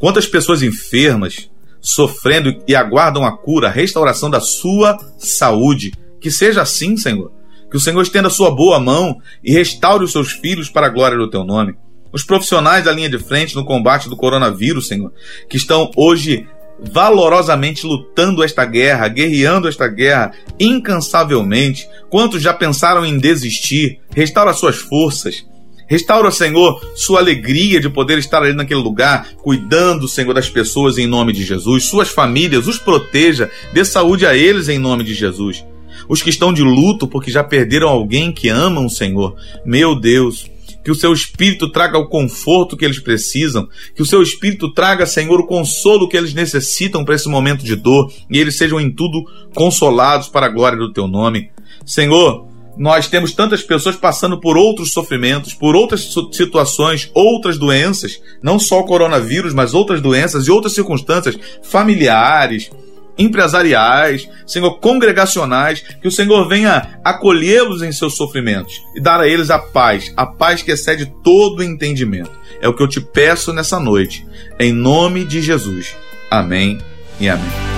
Quantas 0.00 0.26
pessoas 0.26 0.62
enfermas, 0.62 1.50
sofrendo 1.78 2.62
e 2.66 2.74
aguardam 2.74 3.24
a 3.24 3.36
cura, 3.36 3.68
a 3.68 3.70
restauração 3.70 4.30
da 4.30 4.40
sua 4.40 4.98
saúde. 5.18 5.92
Que 6.20 6.30
seja 6.30 6.62
assim, 6.62 6.96
Senhor. 6.96 7.30
Que 7.70 7.76
o 7.76 7.80
Senhor 7.80 8.00
estenda 8.00 8.28
a 8.28 8.30
sua 8.30 8.50
boa 8.50 8.80
mão 8.80 9.20
e 9.44 9.52
restaure 9.52 10.02
os 10.02 10.10
seus 10.10 10.32
filhos 10.32 10.70
para 10.70 10.86
a 10.86 10.90
glória 10.90 11.18
do 11.18 11.28
teu 11.28 11.44
nome. 11.44 11.74
Os 12.12 12.24
profissionais 12.24 12.84
da 12.84 12.92
linha 12.92 13.10
de 13.10 13.18
frente 13.18 13.54
no 13.54 13.64
combate 13.64 14.08
do 14.08 14.16
coronavírus, 14.16 14.88
Senhor, 14.88 15.12
que 15.48 15.58
estão 15.58 15.90
hoje 15.94 16.48
valorosamente 16.82 17.86
lutando 17.86 18.42
esta 18.42 18.64
guerra, 18.64 19.06
guerreando 19.06 19.68
esta 19.68 19.86
guerra 19.86 20.32
incansavelmente. 20.58 21.86
Quantos 22.08 22.42
já 22.42 22.54
pensaram 22.54 23.04
em 23.04 23.18
desistir? 23.18 24.00
Restaura 24.14 24.54
suas 24.54 24.76
forças, 24.76 25.44
Restaura, 25.90 26.30
Senhor, 26.30 26.80
sua 26.94 27.18
alegria 27.18 27.80
de 27.80 27.90
poder 27.90 28.16
estar 28.16 28.40
ali 28.40 28.52
naquele 28.52 28.78
lugar, 28.78 29.26
cuidando, 29.42 30.06
Senhor, 30.06 30.32
das 30.32 30.48
pessoas 30.48 30.96
em 30.98 31.06
nome 31.08 31.32
de 31.32 31.42
Jesus. 31.42 31.86
Suas 31.86 32.08
famílias, 32.08 32.68
os 32.68 32.78
proteja, 32.78 33.50
dê 33.74 33.84
saúde 33.84 34.24
a 34.24 34.36
eles 34.36 34.68
em 34.68 34.78
nome 34.78 35.02
de 35.02 35.12
Jesus. 35.14 35.64
Os 36.08 36.22
que 36.22 36.30
estão 36.30 36.52
de 36.52 36.62
luto 36.62 37.08
porque 37.08 37.28
já 37.28 37.42
perderam 37.42 37.88
alguém 37.88 38.30
que 38.30 38.48
amam 38.48 38.88
Senhor. 38.88 39.34
Meu 39.66 39.98
Deus, 39.98 40.48
que 40.84 40.92
o 40.92 40.94
seu 40.94 41.12
espírito 41.12 41.68
traga 41.68 41.98
o 41.98 42.08
conforto 42.08 42.76
que 42.76 42.84
eles 42.84 43.00
precisam, 43.00 43.68
que 43.92 44.02
o 44.02 44.06
seu 44.06 44.22
espírito 44.22 44.72
traga, 44.72 45.04
Senhor, 45.06 45.40
o 45.40 45.46
consolo 45.46 46.08
que 46.08 46.16
eles 46.16 46.32
necessitam 46.32 47.04
para 47.04 47.16
esse 47.16 47.28
momento 47.28 47.64
de 47.64 47.74
dor 47.74 48.12
e 48.30 48.38
eles 48.38 48.56
sejam 48.56 48.80
em 48.80 48.92
tudo 48.92 49.24
consolados 49.56 50.28
para 50.28 50.46
a 50.46 50.50
glória 50.50 50.78
do 50.78 50.92
teu 50.92 51.08
nome. 51.08 51.50
Senhor, 51.84 52.46
nós 52.76 53.08
temos 53.08 53.32
tantas 53.32 53.62
pessoas 53.62 53.96
passando 53.96 54.40
por 54.40 54.56
outros 54.56 54.92
sofrimentos, 54.92 55.54
por 55.54 55.76
outras 55.76 56.14
situações, 56.32 57.10
outras 57.14 57.58
doenças, 57.58 58.20
não 58.42 58.58
só 58.58 58.80
o 58.80 58.84
coronavírus, 58.84 59.52
mas 59.52 59.74
outras 59.74 60.00
doenças 60.00 60.46
e 60.46 60.50
outras 60.50 60.74
circunstâncias 60.74 61.38
familiares, 61.62 62.70
empresariais, 63.18 64.28
Senhor, 64.46 64.78
congregacionais, 64.78 65.84
que 66.00 66.08
o 66.08 66.12
Senhor 66.12 66.48
venha 66.48 66.98
acolhê-los 67.04 67.82
em 67.82 67.92
seus 67.92 68.16
sofrimentos 68.16 68.80
e 68.94 69.00
dar 69.00 69.20
a 69.20 69.28
eles 69.28 69.50
a 69.50 69.58
paz, 69.58 70.12
a 70.16 70.24
paz 70.24 70.62
que 70.62 70.72
excede 70.72 71.12
todo 71.22 71.62
entendimento. 71.62 72.32
É 72.62 72.68
o 72.68 72.74
que 72.74 72.82
eu 72.82 72.88
te 72.88 73.00
peço 73.00 73.52
nessa 73.52 73.78
noite, 73.78 74.26
em 74.58 74.72
nome 74.72 75.24
de 75.24 75.42
Jesus. 75.42 75.94
Amém 76.30 76.78
e 77.20 77.28
amém. 77.28 77.69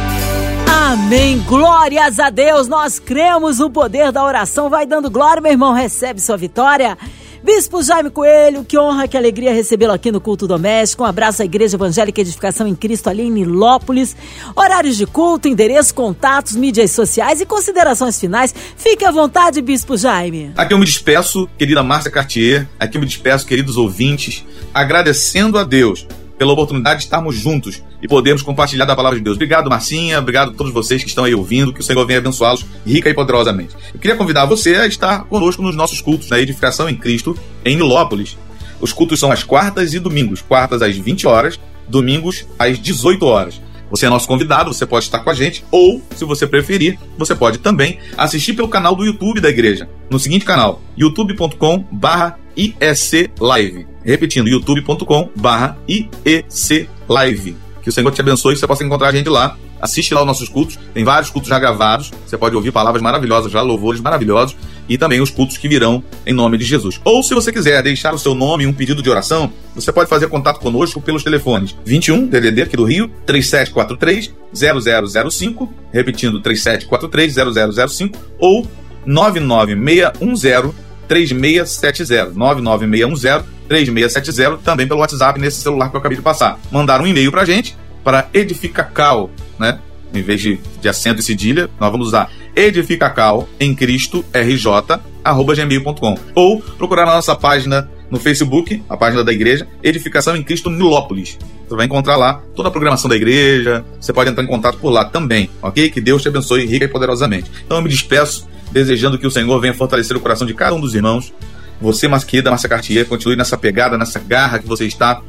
Amém. 0.92 1.38
Glórias 1.48 2.18
a 2.18 2.28
Deus. 2.28 2.68
Nós 2.68 2.98
cremos 2.98 3.58
no 3.58 3.70
poder 3.70 4.12
da 4.12 4.22
oração. 4.22 4.68
Vai 4.68 4.84
dando 4.84 5.10
glória, 5.10 5.40
meu 5.40 5.50
irmão. 5.50 5.72
Recebe 5.72 6.20
sua 6.20 6.36
vitória. 6.36 6.98
Bispo 7.42 7.82
Jaime 7.82 8.10
Coelho, 8.10 8.62
que 8.62 8.78
honra, 8.78 9.08
que 9.08 9.16
alegria 9.16 9.54
recebê-lo 9.54 9.94
aqui 9.94 10.12
no 10.12 10.20
Culto 10.20 10.46
Doméstico. 10.46 11.02
Um 11.02 11.06
abraço 11.06 11.40
à 11.40 11.46
Igreja 11.46 11.78
Evangélica 11.78 12.20
Edificação 12.20 12.68
em 12.68 12.74
Cristo, 12.74 13.08
ali 13.08 13.22
em 13.22 13.30
Nilópolis. 13.30 14.14
Horários 14.54 14.98
de 14.98 15.06
culto, 15.06 15.48
endereço, 15.48 15.94
contatos, 15.94 16.54
mídias 16.54 16.90
sociais 16.90 17.40
e 17.40 17.46
considerações 17.46 18.20
finais. 18.20 18.54
Fique 18.76 19.02
à 19.02 19.10
vontade, 19.10 19.62
Bispo 19.62 19.96
Jaime. 19.96 20.52
Aqui 20.58 20.74
eu 20.74 20.78
me 20.78 20.84
despeço, 20.84 21.48
querida 21.56 21.82
Márcia 21.82 22.10
Cartier. 22.10 22.68
Aqui 22.78 22.98
eu 22.98 23.00
me 23.00 23.06
despeço, 23.06 23.46
queridos 23.46 23.78
ouvintes, 23.78 24.44
agradecendo 24.74 25.56
a 25.56 25.64
Deus 25.64 26.06
pela 26.42 26.54
oportunidade 26.54 26.98
de 26.98 27.04
estarmos 27.04 27.36
juntos 27.36 27.84
e 28.02 28.08
podermos 28.08 28.42
compartilhar 28.42 28.84
da 28.84 28.96
palavra 28.96 29.16
de 29.16 29.22
Deus. 29.22 29.36
Obrigado, 29.36 29.70
Marcinha. 29.70 30.18
Obrigado 30.18 30.50
a 30.50 30.54
todos 30.54 30.72
vocês 30.72 31.00
que 31.00 31.08
estão 31.08 31.22
aí 31.22 31.32
ouvindo. 31.32 31.72
Que 31.72 31.78
o 31.78 31.84
Senhor 31.84 32.04
venha 32.04 32.18
abençoá-los 32.18 32.66
rica 32.84 33.08
e 33.08 33.14
poderosamente. 33.14 33.76
Eu 33.94 34.00
queria 34.00 34.16
convidar 34.16 34.44
você 34.44 34.74
a 34.74 34.86
estar 34.88 35.22
conosco 35.26 35.62
nos 35.62 35.76
nossos 35.76 36.00
cultos 36.00 36.28
na 36.28 36.40
Edificação 36.40 36.88
em 36.88 36.96
Cristo, 36.96 37.38
em 37.64 37.76
Nilópolis. 37.76 38.36
Os 38.80 38.92
cultos 38.92 39.20
são 39.20 39.30
às 39.30 39.44
quartas 39.44 39.94
e 39.94 40.00
domingos. 40.00 40.42
Quartas 40.42 40.82
às 40.82 40.96
20 40.96 41.28
horas, 41.28 41.60
domingos 41.86 42.44
às 42.58 42.76
18 42.76 43.24
horas. 43.24 43.60
Você 43.92 44.06
é 44.06 44.08
nosso 44.08 44.26
convidado, 44.26 44.72
você 44.72 44.86
pode 44.86 45.04
estar 45.04 45.20
com 45.20 45.28
a 45.28 45.34
gente, 45.34 45.62
ou, 45.70 46.00
se 46.16 46.24
você 46.24 46.46
preferir, 46.46 46.98
você 47.18 47.34
pode 47.34 47.58
também 47.58 47.98
assistir 48.16 48.54
pelo 48.54 48.66
canal 48.66 48.96
do 48.96 49.04
YouTube 49.04 49.38
da 49.38 49.50
igreja, 49.50 49.86
no 50.08 50.18
seguinte 50.18 50.46
canal, 50.46 50.80
youtube.com/iec 50.96 53.30
live. 53.38 53.86
Repetindo, 54.02 54.48
youtube.com/iec 54.48 56.88
live. 57.06 57.54
Que 57.82 57.90
o 57.90 57.92
Senhor 57.92 58.10
te 58.10 58.22
abençoe 58.22 58.54
e 58.54 58.56
você 58.56 58.66
possa 58.66 58.82
encontrar 58.82 59.08
a 59.08 59.12
gente 59.12 59.28
lá. 59.28 59.58
Assiste 59.82 60.14
lá 60.14 60.20
os 60.20 60.26
nossos 60.26 60.48
cultos. 60.48 60.78
Tem 60.94 61.02
vários 61.02 61.28
cultos 61.28 61.50
já 61.50 61.58
gravados. 61.58 62.12
Você 62.24 62.38
pode 62.38 62.54
ouvir 62.54 62.70
palavras 62.70 63.02
maravilhosas, 63.02 63.50
já 63.50 63.60
louvores 63.60 64.00
maravilhosos. 64.00 64.56
E 64.88 64.96
também 64.96 65.20
os 65.20 65.28
cultos 65.28 65.58
que 65.58 65.68
virão 65.68 66.02
em 66.24 66.32
nome 66.32 66.56
de 66.56 66.64
Jesus. 66.64 67.00
Ou 67.04 67.20
se 67.22 67.34
você 67.34 67.52
quiser 67.52 67.82
deixar 67.82 68.14
o 68.14 68.18
seu 68.18 68.34
nome 68.34 68.62
e 68.62 68.66
um 68.66 68.72
pedido 68.72 69.02
de 69.02 69.10
oração, 69.10 69.52
você 69.74 69.92
pode 69.92 70.08
fazer 70.08 70.28
contato 70.28 70.60
conosco 70.60 71.00
pelos 71.00 71.24
telefones 71.24 71.74
21 71.84 72.28
DDD 72.28 72.62
aqui 72.62 72.76
do 72.76 72.84
Rio, 72.84 73.10
3743 73.26 74.32
0005, 74.54 75.72
repetindo 75.92 76.40
3743 76.40 77.90
0005 77.92 78.18
ou 78.38 78.66
99610 79.04 80.74
3670 81.08 82.32
99610 82.34 83.44
3670 83.68 84.58
também 84.62 84.86
pelo 84.86 85.00
WhatsApp 85.00 85.40
nesse 85.40 85.60
celular 85.60 85.88
que 85.88 85.96
eu 85.96 86.00
acabei 86.00 86.16
de 86.16 86.22
passar. 86.22 86.58
Mandar 86.70 87.00
um 87.00 87.06
e-mail 87.06 87.30
pra 87.30 87.44
gente 87.44 87.76
para 88.04 88.28
edificacal, 88.34 89.30
né? 89.62 89.78
Em 90.12 90.20
vez 90.20 90.40
de, 90.40 90.60
de 90.80 90.88
acento 90.88 91.20
e 91.20 91.22
cedilha, 91.22 91.70
nós 91.80 91.90
vamos 91.90 92.08
usar 92.08 92.30
edificacal 92.54 93.48
em 93.58 93.74
Cristo 93.74 94.22
RJ 94.34 95.00
arroba 95.24 95.54
gmail.com 95.54 96.18
ou 96.34 96.60
procurar 96.60 97.06
na 97.06 97.14
nossa 97.14 97.34
página 97.34 97.88
no 98.10 98.20
Facebook, 98.20 98.82
a 98.90 98.96
página 98.96 99.24
da 99.24 99.32
igreja, 99.32 99.66
Edificação 99.82 100.36
em 100.36 100.42
Cristo 100.42 100.68
Nilópolis. 100.68 101.38
Você 101.66 101.74
vai 101.74 101.86
encontrar 101.86 102.16
lá 102.16 102.42
toda 102.54 102.68
a 102.68 102.70
programação 102.70 103.08
da 103.08 103.16
igreja, 103.16 103.82
você 103.98 104.12
pode 104.12 104.28
entrar 104.28 104.44
em 104.44 104.46
contato 104.46 104.76
por 104.76 104.90
lá 104.90 105.06
também, 105.06 105.48
ok? 105.62 105.88
Que 105.88 105.98
Deus 105.98 106.20
te 106.20 106.28
abençoe 106.28 106.66
rica 106.66 106.84
e 106.84 106.88
poderosamente. 106.88 107.50
Então 107.64 107.78
eu 107.78 107.82
me 107.82 107.88
despeço, 107.88 108.46
desejando 108.70 109.18
que 109.18 109.26
o 109.26 109.30
Senhor 109.30 109.58
venha 109.60 109.72
fortalecer 109.72 110.14
o 110.14 110.20
coração 110.20 110.46
de 110.46 110.52
cada 110.52 110.74
um 110.74 110.80
dos 110.80 110.94
irmãos. 110.94 111.32
Você, 111.80 112.06
Masquida, 112.06 112.50
Márcia 112.50 112.68
Cartier, 112.68 113.06
continue 113.06 113.34
nessa 113.34 113.56
pegada, 113.56 113.96
nessa 113.96 114.18
garra 114.18 114.58
que 114.58 114.68
você 114.68 114.84
está 114.84 115.22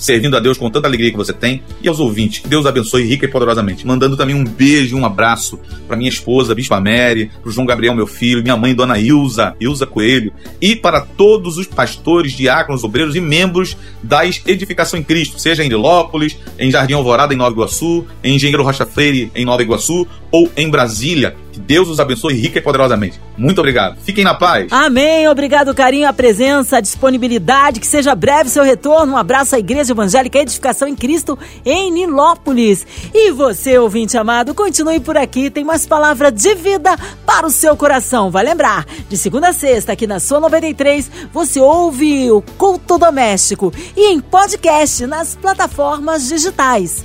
servindo 0.00 0.36
a 0.36 0.40
Deus 0.40 0.56
com 0.58 0.70
tanta 0.70 0.88
alegria 0.88 1.10
que 1.10 1.16
você 1.16 1.32
tem, 1.32 1.62
e 1.82 1.88
aos 1.88 2.00
ouvintes, 2.00 2.40
que 2.40 2.48
Deus 2.48 2.66
abençoe 2.66 3.04
rica 3.04 3.26
e 3.26 3.28
poderosamente. 3.28 3.86
Mandando 3.86 4.16
também 4.16 4.34
um 4.34 4.42
beijo 4.42 4.96
um 4.96 5.04
abraço 5.04 5.60
para 5.86 5.96
minha 5.96 6.08
esposa, 6.08 6.54
Bispa 6.54 6.80
Mary, 6.80 7.30
para 7.40 7.48
o 7.48 7.52
João 7.52 7.66
Gabriel, 7.66 7.94
meu 7.94 8.06
filho, 8.06 8.42
minha 8.42 8.56
mãe, 8.56 8.74
Dona 8.74 8.98
Ilza, 8.98 9.54
Ilza 9.60 9.86
Coelho, 9.86 10.32
e 10.60 10.74
para 10.74 11.00
todos 11.00 11.58
os 11.58 11.66
pastores, 11.66 12.32
diáconos, 12.32 12.82
obreiros 12.82 13.14
e 13.14 13.20
membros 13.20 13.76
das 14.02 14.40
Edificação 14.46 14.98
em 14.98 15.02
Cristo, 15.02 15.38
seja 15.38 15.62
em 15.62 15.68
Lilópolis, 15.68 16.36
em 16.58 16.70
Jardim 16.70 16.94
Alvorada, 16.94 17.34
em 17.34 17.36
Nova 17.36 17.52
Iguaçu, 17.52 18.06
em 18.24 18.34
Engenheiro 18.34 18.62
Rocha 18.62 18.86
Freire, 18.86 19.30
em 19.34 19.44
Nova 19.44 19.62
Iguaçu, 19.62 20.06
ou 20.30 20.50
em 20.56 20.68
Brasília. 20.70 21.36
Que 21.60 21.66
Deus 21.66 21.88
os 21.88 21.98
abençoe 21.98 22.34
rica 22.34 22.58
e 22.58 22.62
poderosamente. 22.62 23.20
Muito 23.36 23.58
obrigado. 23.58 23.98
Fiquem 24.00 24.24
na 24.24 24.34
paz. 24.34 24.68
Amém. 24.70 25.28
Obrigado, 25.28 25.74
carinho, 25.74 26.08
a 26.08 26.12
presença, 26.12 26.76
a 26.76 26.80
disponibilidade. 26.80 27.80
Que 27.80 27.86
seja 27.86 28.14
breve 28.14 28.48
seu 28.48 28.62
retorno. 28.62 29.14
Um 29.14 29.16
abraço 29.16 29.56
à 29.56 29.58
Igreja 29.58 29.92
Evangélica 29.92 30.38
Edificação 30.38 30.86
em 30.86 30.94
Cristo 30.94 31.38
em 31.64 31.90
Nilópolis. 31.90 32.86
E 33.12 33.32
você, 33.32 33.78
ouvinte 33.78 34.16
amado, 34.16 34.54
continue 34.54 35.00
por 35.00 35.16
aqui. 35.16 35.50
Tem 35.50 35.64
mais 35.64 35.86
palavra 35.86 36.30
de 36.30 36.54
vida 36.54 36.96
para 37.26 37.46
o 37.46 37.50
seu 37.50 37.76
coração. 37.76 38.30
Vai 38.30 38.44
lembrar, 38.44 38.86
de 39.08 39.16
segunda 39.16 39.48
a 39.48 39.52
sexta, 39.52 39.92
aqui 39.92 40.06
na 40.06 40.20
sua 40.20 40.38
93, 40.38 41.10
você 41.32 41.60
ouve 41.60 42.30
o 42.30 42.40
culto 42.56 42.98
doméstico 42.98 43.72
e 43.96 44.12
em 44.12 44.20
podcast 44.20 45.06
nas 45.06 45.34
plataformas 45.34 46.28
digitais 46.28 47.04